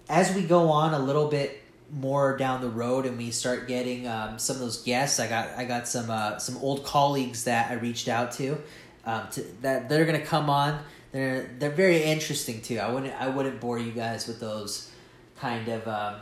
as 0.09 0.35
we 0.35 0.43
go 0.43 0.71
on 0.71 0.95
a 0.95 0.99
little 0.99 1.29
bit 1.29 1.63
more 1.91 2.37
down 2.37 2.61
the 2.61 2.69
road 2.69 3.07
and 3.07 3.17
we 3.17 3.31
start 3.31 3.69
getting 3.69 4.07
um, 4.09 4.39
some 4.39 4.57
of 4.57 4.61
those 4.61 4.83
guests 4.83 5.21
i 5.21 5.29
got 5.29 5.49
i 5.57 5.65
got 5.65 5.87
some 5.87 6.11
uh, 6.11 6.37
some 6.39 6.57
old 6.59 6.85
colleagues 6.85 7.45
that 7.45 7.71
i 7.71 7.75
reached 7.75 8.09
out 8.09 8.33
to, 8.33 8.59
um, 9.05 9.23
to 9.31 9.41
that 9.63 9.89
they're 9.89 10.05
gonna 10.05 10.21
come 10.21 10.51
on. 10.51 10.81
They're 11.13 11.49
they're 11.59 11.71
very 11.71 12.03
interesting 12.03 12.61
too. 12.61 12.79
I 12.79 12.91
wouldn't 12.91 13.15
i 13.21 13.29
wouldn't 13.29 13.61
bore 13.61 13.79
you 13.79 13.93
guys 13.93 14.27
with 14.27 14.41
those 14.41 14.91
kind 15.39 15.69
of 15.69 15.87
um, 15.89 16.17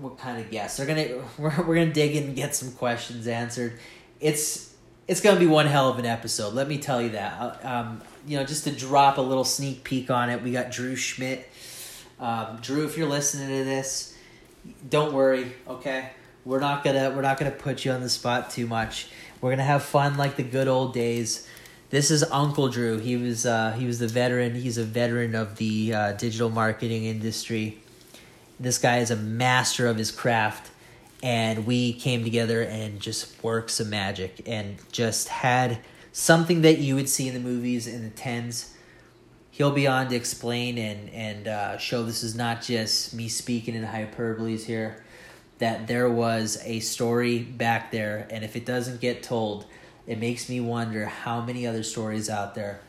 what 0.00 0.18
kind 0.18 0.40
of 0.40 0.50
guests 0.50 0.76
they're 0.76 0.86
gonna 0.86 1.22
we're, 1.38 1.62
we're 1.62 1.74
gonna 1.74 1.92
dig 1.92 2.16
in 2.16 2.24
and 2.24 2.36
get 2.36 2.54
some 2.54 2.72
questions 2.72 3.26
answered 3.26 3.78
it's 4.20 4.74
it's 5.06 5.20
gonna 5.20 5.40
be 5.40 5.46
one 5.46 5.66
hell 5.66 5.88
of 5.88 5.98
an 5.98 6.06
episode 6.06 6.54
let 6.54 6.68
me 6.68 6.78
tell 6.78 7.00
you 7.00 7.10
that 7.10 7.38
uh, 7.40 7.68
um, 7.68 8.02
you 8.26 8.36
know 8.36 8.44
just 8.44 8.64
to 8.64 8.70
drop 8.70 9.18
a 9.18 9.22
little 9.22 9.44
sneak 9.44 9.84
peek 9.84 10.10
on 10.10 10.30
it 10.30 10.42
we 10.42 10.52
got 10.52 10.70
drew 10.70 10.96
schmidt 10.96 11.48
um, 12.20 12.58
drew 12.60 12.84
if 12.84 12.96
you're 12.96 13.08
listening 13.08 13.48
to 13.48 13.64
this 13.64 14.14
don't 14.88 15.12
worry, 15.12 15.52
okay? 15.66 16.10
We're 16.44 16.60
not 16.60 16.84
gonna 16.84 17.10
we're 17.14 17.22
not 17.22 17.38
gonna 17.38 17.50
put 17.50 17.84
you 17.84 17.92
on 17.92 18.00
the 18.00 18.08
spot 18.08 18.50
too 18.50 18.66
much. 18.66 19.08
We're 19.40 19.50
gonna 19.50 19.64
have 19.64 19.82
fun 19.82 20.16
like 20.16 20.36
the 20.36 20.42
good 20.42 20.68
old 20.68 20.94
days. 20.94 21.46
This 21.90 22.10
is 22.10 22.22
Uncle 22.24 22.68
Drew. 22.68 22.98
He 22.98 23.16
was 23.16 23.44
uh, 23.44 23.72
he 23.72 23.86
was 23.86 23.98
the 23.98 24.08
veteran. 24.08 24.54
He's 24.54 24.78
a 24.78 24.84
veteran 24.84 25.34
of 25.34 25.56
the 25.56 25.94
uh, 25.94 26.12
digital 26.12 26.50
marketing 26.50 27.04
industry. 27.04 27.78
This 28.60 28.78
guy 28.78 28.98
is 28.98 29.10
a 29.10 29.16
master 29.16 29.86
of 29.86 29.96
his 29.96 30.10
craft, 30.10 30.70
and 31.22 31.66
we 31.66 31.92
came 31.92 32.24
together 32.24 32.62
and 32.62 33.00
just 33.00 33.42
worked 33.42 33.70
some 33.70 33.90
magic 33.90 34.42
and 34.46 34.76
just 34.92 35.28
had 35.28 35.78
something 36.12 36.62
that 36.62 36.78
you 36.78 36.94
would 36.94 37.08
see 37.08 37.28
in 37.28 37.34
the 37.34 37.40
movies 37.40 37.86
in 37.86 38.02
the 38.02 38.10
tens 38.10 38.74
he'll 39.58 39.72
be 39.72 39.88
on 39.88 40.08
to 40.08 40.14
explain 40.14 40.78
and 40.78 41.10
and 41.10 41.48
uh, 41.48 41.76
show 41.78 42.04
this 42.04 42.22
is 42.22 42.36
not 42.36 42.62
just 42.62 43.12
me 43.12 43.28
speaking 43.28 43.74
in 43.74 43.84
hyperboles 43.84 44.64
here. 44.64 45.04
That 45.58 45.88
there 45.88 46.08
was 46.08 46.60
a 46.62 46.78
story 46.78 47.40
back 47.40 47.90
there, 47.90 48.28
and 48.30 48.44
if 48.44 48.54
it 48.54 48.64
doesn't 48.64 49.00
get 49.00 49.24
told, 49.24 49.66
it 50.06 50.20
makes 50.20 50.48
me 50.48 50.60
wonder 50.60 51.06
how 51.06 51.40
many 51.40 51.66
other 51.66 51.82
stories 51.82 52.30
out 52.30 52.54
there 52.54 52.80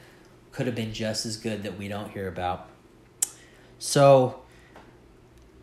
could 0.51 0.67
have 0.67 0.75
been 0.75 0.93
just 0.93 1.25
as 1.25 1.35
good 1.35 1.63
that 1.63 1.79
we 1.79 1.87
don't 1.87 2.11
hear 2.11 2.27
about. 2.27 2.69
So, 3.79 4.41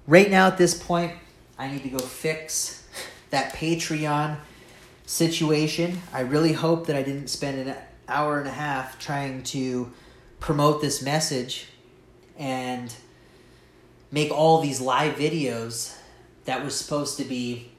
right 0.07 0.31
now 0.31 0.47
at 0.47 0.59
this 0.59 0.81
point, 0.81 1.13
I 1.59 1.69
need 1.69 1.83
to 1.83 1.89
go 1.89 1.99
fix 1.99 2.87
that 3.31 3.55
Patreon 3.55 4.37
situation. 5.07 6.01
I 6.13 6.21
really 6.21 6.53
hope 6.53 6.87
that 6.87 6.97
I 6.97 7.03
didn't 7.03 7.29
spend 7.29 7.69
an 7.69 7.77
hour 8.09 8.39
and 8.39 8.49
a 8.49 8.53
half 8.53 8.99
trying 8.99 9.43
to 9.45 9.93
promote 10.41 10.81
this 10.81 11.03
message 11.03 11.67
and 12.39 12.95
make 14.11 14.31
all 14.31 14.61
these 14.61 14.81
live 14.81 15.17
videos 15.17 15.97
that 16.45 16.65
was 16.65 16.75
supposed 16.75 17.17
to 17.19 17.25
be 17.25 17.71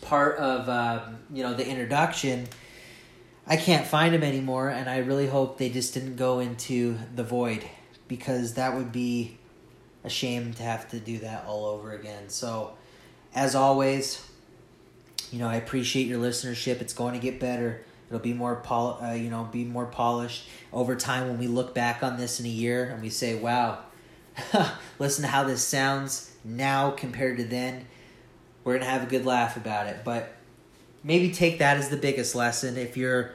part 0.00 0.38
of 0.38 0.68
um, 0.68 1.18
you 1.32 1.42
know 1.42 1.54
the 1.54 1.66
introduction 1.66 2.46
i 3.46 3.56
can't 3.56 3.86
find 3.86 4.14
them 4.14 4.22
anymore 4.22 4.68
and 4.68 4.88
i 4.88 4.98
really 4.98 5.26
hope 5.26 5.58
they 5.58 5.68
just 5.68 5.92
didn't 5.92 6.16
go 6.16 6.38
into 6.38 6.96
the 7.14 7.22
void 7.22 7.64
because 8.08 8.54
that 8.54 8.74
would 8.74 8.92
be 8.92 9.36
a 10.04 10.10
shame 10.10 10.52
to 10.54 10.62
have 10.62 10.88
to 10.90 10.98
do 10.98 11.18
that 11.18 11.44
all 11.46 11.66
over 11.66 11.92
again. 11.92 12.28
So, 12.28 12.74
as 13.34 13.54
always, 13.54 14.26
you 15.30 15.38
know, 15.38 15.48
I 15.48 15.56
appreciate 15.56 16.06
your 16.06 16.20
listenership. 16.20 16.80
It's 16.80 16.94
going 16.94 17.14
to 17.14 17.20
get 17.20 17.38
better. 17.38 17.82
It'll 18.08 18.18
be 18.18 18.32
more 18.32 18.56
pol- 18.56 18.98
uh, 19.02 19.12
you 19.12 19.30
know, 19.30 19.44
be 19.44 19.64
more 19.64 19.86
polished 19.86 20.48
over 20.72 20.96
time 20.96 21.28
when 21.28 21.38
we 21.38 21.46
look 21.46 21.74
back 21.74 22.02
on 22.02 22.16
this 22.16 22.40
in 22.40 22.46
a 22.46 22.50
year 22.50 22.90
and 22.90 23.00
we 23.00 23.10
say, 23.10 23.36
"Wow, 23.36 23.78
listen 24.98 25.22
to 25.22 25.28
how 25.28 25.44
this 25.44 25.64
sounds 25.64 26.32
now 26.44 26.90
compared 26.90 27.36
to 27.36 27.44
then." 27.44 27.86
We're 28.64 28.74
going 28.74 28.84
to 28.84 28.90
have 28.90 29.04
a 29.04 29.06
good 29.06 29.24
laugh 29.24 29.56
about 29.56 29.86
it, 29.86 30.00
but 30.04 30.34
maybe 31.02 31.32
take 31.32 31.60
that 31.60 31.76
as 31.76 31.88
the 31.88 31.96
biggest 31.96 32.34
lesson 32.34 32.76
if 32.76 32.96
you're 32.96 33.30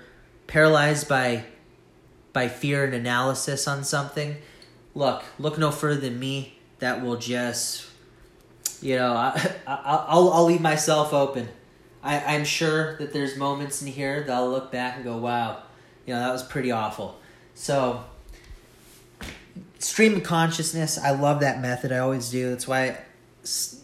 paralyzed 0.47 1.08
by 1.08 1.45
by 2.34 2.49
fear 2.49 2.84
and 2.84 2.93
analysis 2.93 3.67
on 3.67 3.84
something. 3.84 4.36
Look, 4.93 5.23
look 5.39 5.58
no 5.58 5.71
further 5.71 6.01
than 6.01 6.19
me. 6.19 6.54
That 6.79 7.03
will 7.03 7.17
just, 7.17 7.85
you 8.81 8.95
know, 8.95 9.13
I, 9.13 9.53
I, 9.67 10.05
I'll 10.07 10.31
I'll 10.31 10.45
leave 10.45 10.61
myself 10.61 11.13
open. 11.13 11.49
I, 12.05 12.35
I'm 12.35 12.45
sure 12.45 12.97
that 12.97 13.13
there's 13.13 13.35
moments 13.35 13.81
in 13.81 13.88
here 13.88 14.23
that 14.23 14.31
I'll 14.31 14.49
look 14.49 14.71
back 14.71 14.95
and 14.95 15.03
go, 15.03 15.17
wow, 15.17 15.63
you 16.05 16.13
know, 16.13 16.19
that 16.19 16.31
was 16.31 16.43
pretty 16.43 16.71
awful. 16.71 17.19
So, 17.55 18.03
stream 19.79 20.17
of 20.17 20.23
consciousness, 20.23 20.99
I 20.99 21.11
love 21.11 21.39
that 21.39 21.59
method. 21.61 21.91
I 21.91 21.97
always 21.97 22.29
do. 22.29 22.51
That's 22.51 22.67
why 22.67 22.99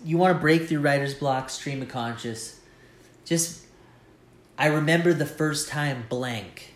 you 0.04 0.18
want 0.18 0.36
to 0.36 0.40
break 0.40 0.68
through 0.68 0.82
writer's 0.82 1.16
block, 1.16 1.50
stream 1.50 1.82
of 1.82 1.88
conscious. 1.88 2.60
Just, 3.26 3.66
I 4.58 4.68
remember 4.68 5.14
the 5.14 5.26
first 5.26 5.70
time 5.70 6.06
blank. 6.08 6.74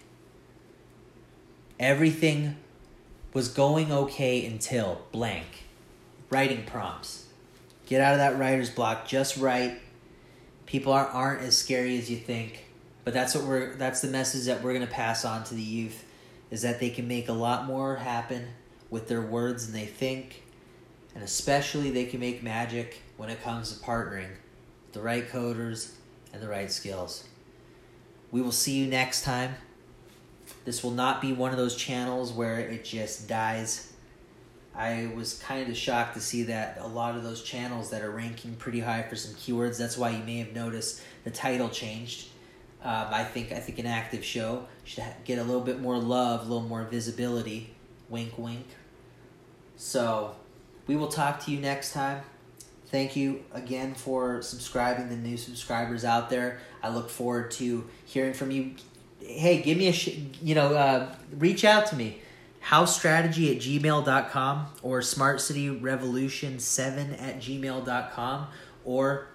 Everything 1.79 2.55
was 3.33 3.49
going 3.49 3.91
okay 3.91 4.45
until 4.45 5.01
blank. 5.11 5.64
Writing 6.29 6.65
prompts. 6.65 7.25
Get 7.85 8.01
out 8.01 8.13
of 8.13 8.19
that 8.19 8.39
writer's 8.39 8.69
block. 8.69 9.07
Just 9.07 9.37
write 9.37 9.79
people 10.65 10.91
aren't, 10.91 11.13
aren't 11.13 11.41
as 11.41 11.57
scary 11.57 11.97
as 11.97 12.09
you 12.09 12.17
think 12.17 12.65
but 13.05 13.13
that's 13.13 13.35
what 13.35 13.45
we're 13.45 13.75
that's 13.75 14.01
the 14.01 14.07
message 14.07 14.45
that 14.45 14.61
we're 14.61 14.77
to 14.77 14.87
pass 14.87 15.23
on 15.23 15.43
to 15.45 15.55
the 15.55 15.61
youth 15.61 16.03
is 16.51 16.63
that 16.63 16.79
they 16.79 16.89
can 16.89 17.07
make 17.07 17.29
a 17.29 17.33
lot 17.33 17.65
more 17.65 17.95
happen 17.95 18.47
with 18.89 19.07
their 19.07 19.21
words 19.21 19.67
than 19.67 19.79
they 19.79 19.85
think 19.85 20.43
and 21.13 21.23
especially 21.23 21.91
they 21.91 22.05
can 22.05 22.19
make 22.19 22.43
magic 22.43 23.01
when 23.15 23.29
it 23.29 23.41
comes 23.41 23.71
to 23.71 23.83
partnering 23.83 24.29
the 24.91 25.01
right 25.01 25.29
coders 25.29 25.93
and 26.33 26.41
the 26.41 26.49
right 26.49 26.71
skills 26.71 27.25
we 28.31 28.41
will 28.41 28.51
see 28.51 28.73
you 28.73 28.87
next 28.87 29.23
time 29.23 29.55
this 30.65 30.83
will 30.83 30.91
not 30.91 31.21
be 31.21 31.31
one 31.31 31.51
of 31.51 31.57
those 31.57 31.75
channels 31.75 32.33
where 32.33 32.59
it 32.59 32.83
just 32.83 33.27
dies 33.27 33.93
I 34.77 35.09
was 35.15 35.35
kind 35.39 35.69
of 35.69 35.77
shocked 35.77 36.15
to 36.15 36.21
see 36.21 36.43
that 36.43 36.77
a 36.81 36.87
lot 36.87 37.15
of 37.15 37.23
those 37.23 37.41
channels 37.41 37.91
that 37.91 38.01
are 38.01 38.11
ranking 38.11 38.55
pretty 38.55 38.81
high 38.81 39.03
for 39.03 39.15
some 39.15 39.33
keywords. 39.35 39.77
That's 39.77 39.97
why 39.97 40.09
you 40.09 40.23
may 40.23 40.39
have 40.39 40.53
noticed 40.53 41.01
the 41.23 41.31
title 41.31 41.69
changed. 41.69 42.27
Um, 42.83 43.07
I 43.09 43.23
think 43.23 43.51
I 43.51 43.59
think 43.59 43.79
an 43.79 43.85
active 43.85 44.23
show 44.23 44.67
should 44.83 45.03
get 45.23 45.39
a 45.39 45.43
little 45.43 45.61
bit 45.61 45.79
more 45.79 45.97
love, 45.97 46.41
a 46.41 46.43
little 46.43 46.67
more 46.67 46.83
visibility. 46.83 47.73
Wink, 48.09 48.37
wink. 48.37 48.67
So, 49.77 50.35
we 50.87 50.95
will 50.95 51.07
talk 51.07 51.43
to 51.45 51.51
you 51.51 51.59
next 51.59 51.93
time. 51.93 52.21
Thank 52.87 53.15
you 53.15 53.43
again 53.53 53.95
for 53.95 54.41
subscribing, 54.41 55.09
the 55.09 55.15
new 55.15 55.37
subscribers 55.37 56.05
out 56.05 56.29
there. 56.29 56.59
I 56.83 56.89
look 56.89 57.09
forward 57.09 57.51
to 57.51 57.89
hearing 58.05 58.33
from 58.33 58.51
you. 58.51 58.75
Hey, 59.19 59.61
give 59.61 59.77
me 59.77 59.87
a 59.87 59.93
sh- 59.93 60.19
you 60.41 60.53
know, 60.53 60.75
uh, 60.75 61.15
reach 61.31 61.65
out 61.65 61.87
to 61.87 61.95
me 61.95 62.21
housestrategy 62.67 63.55
at 63.55 63.61
gmail.com 63.61 64.65
or 64.81 65.01
smartcityrevolution7 65.01 67.21
at 67.21 67.37
gmail.com 67.37 68.47
or 68.83 69.27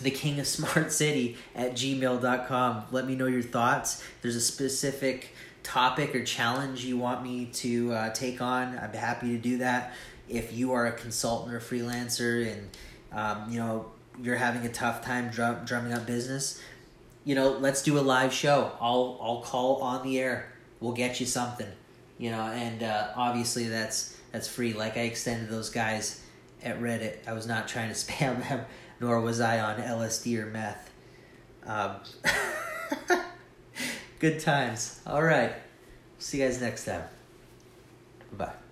the 0.00 0.12
king 0.12 0.38
of 0.38 0.46
smart 0.46 0.92
city 0.92 1.36
at 1.54 1.72
gmail.com 1.72 2.84
let 2.92 3.06
me 3.06 3.16
know 3.16 3.26
your 3.26 3.42
thoughts. 3.42 4.02
There's 4.22 4.36
a 4.36 4.40
specific 4.40 5.34
topic 5.62 6.14
or 6.14 6.24
challenge 6.24 6.84
you 6.84 6.96
want 6.96 7.22
me 7.24 7.46
to 7.46 7.92
uh, 7.92 8.10
take 8.10 8.40
on. 8.40 8.78
I'm 8.78 8.92
happy 8.92 9.30
to 9.30 9.38
do 9.38 9.58
that. 9.58 9.92
If 10.28 10.52
you 10.52 10.72
are 10.72 10.86
a 10.86 10.92
consultant 10.92 11.52
or 11.52 11.58
freelancer 11.60 12.52
and 12.52 12.68
um, 13.12 13.50
you 13.50 13.58
know 13.58 13.90
you're 14.22 14.36
having 14.36 14.64
a 14.64 14.72
tough 14.72 15.04
time 15.04 15.30
drum- 15.30 15.64
drumming 15.64 15.92
up 15.92 16.06
business 16.06 16.62
you 17.24 17.34
know 17.34 17.50
let's 17.50 17.82
do 17.82 17.98
a 17.98 18.00
live 18.00 18.32
show. 18.32 18.70
I'll 18.80 19.18
i'll 19.20 19.42
call 19.42 19.82
on 19.82 20.06
the 20.06 20.20
air. 20.20 20.52
We'll 20.78 20.92
get 20.92 21.18
you 21.18 21.26
something 21.26 21.72
you 22.18 22.30
know, 22.30 22.42
and 22.42 22.82
uh, 22.82 23.08
obviously 23.16 23.68
that's 23.68 24.16
that's 24.32 24.48
free. 24.48 24.72
Like 24.72 24.96
I 24.96 25.00
extended 25.00 25.48
those 25.48 25.70
guys 25.70 26.22
at 26.62 26.80
Reddit. 26.80 27.18
I 27.26 27.32
was 27.32 27.46
not 27.46 27.68
trying 27.68 27.88
to 27.88 27.94
spam 27.94 28.46
them, 28.48 28.64
nor 29.00 29.20
was 29.20 29.40
I 29.40 29.60
on 29.60 29.76
LSD 29.76 30.38
or 30.42 30.46
meth. 30.46 30.90
Um, 31.66 31.96
good 34.18 34.40
times. 34.40 35.00
All 35.06 35.22
right. 35.22 35.54
See 36.18 36.38
you 36.38 36.46
guys 36.46 36.60
next 36.60 36.84
time. 36.84 37.02
Bye. 38.32 38.65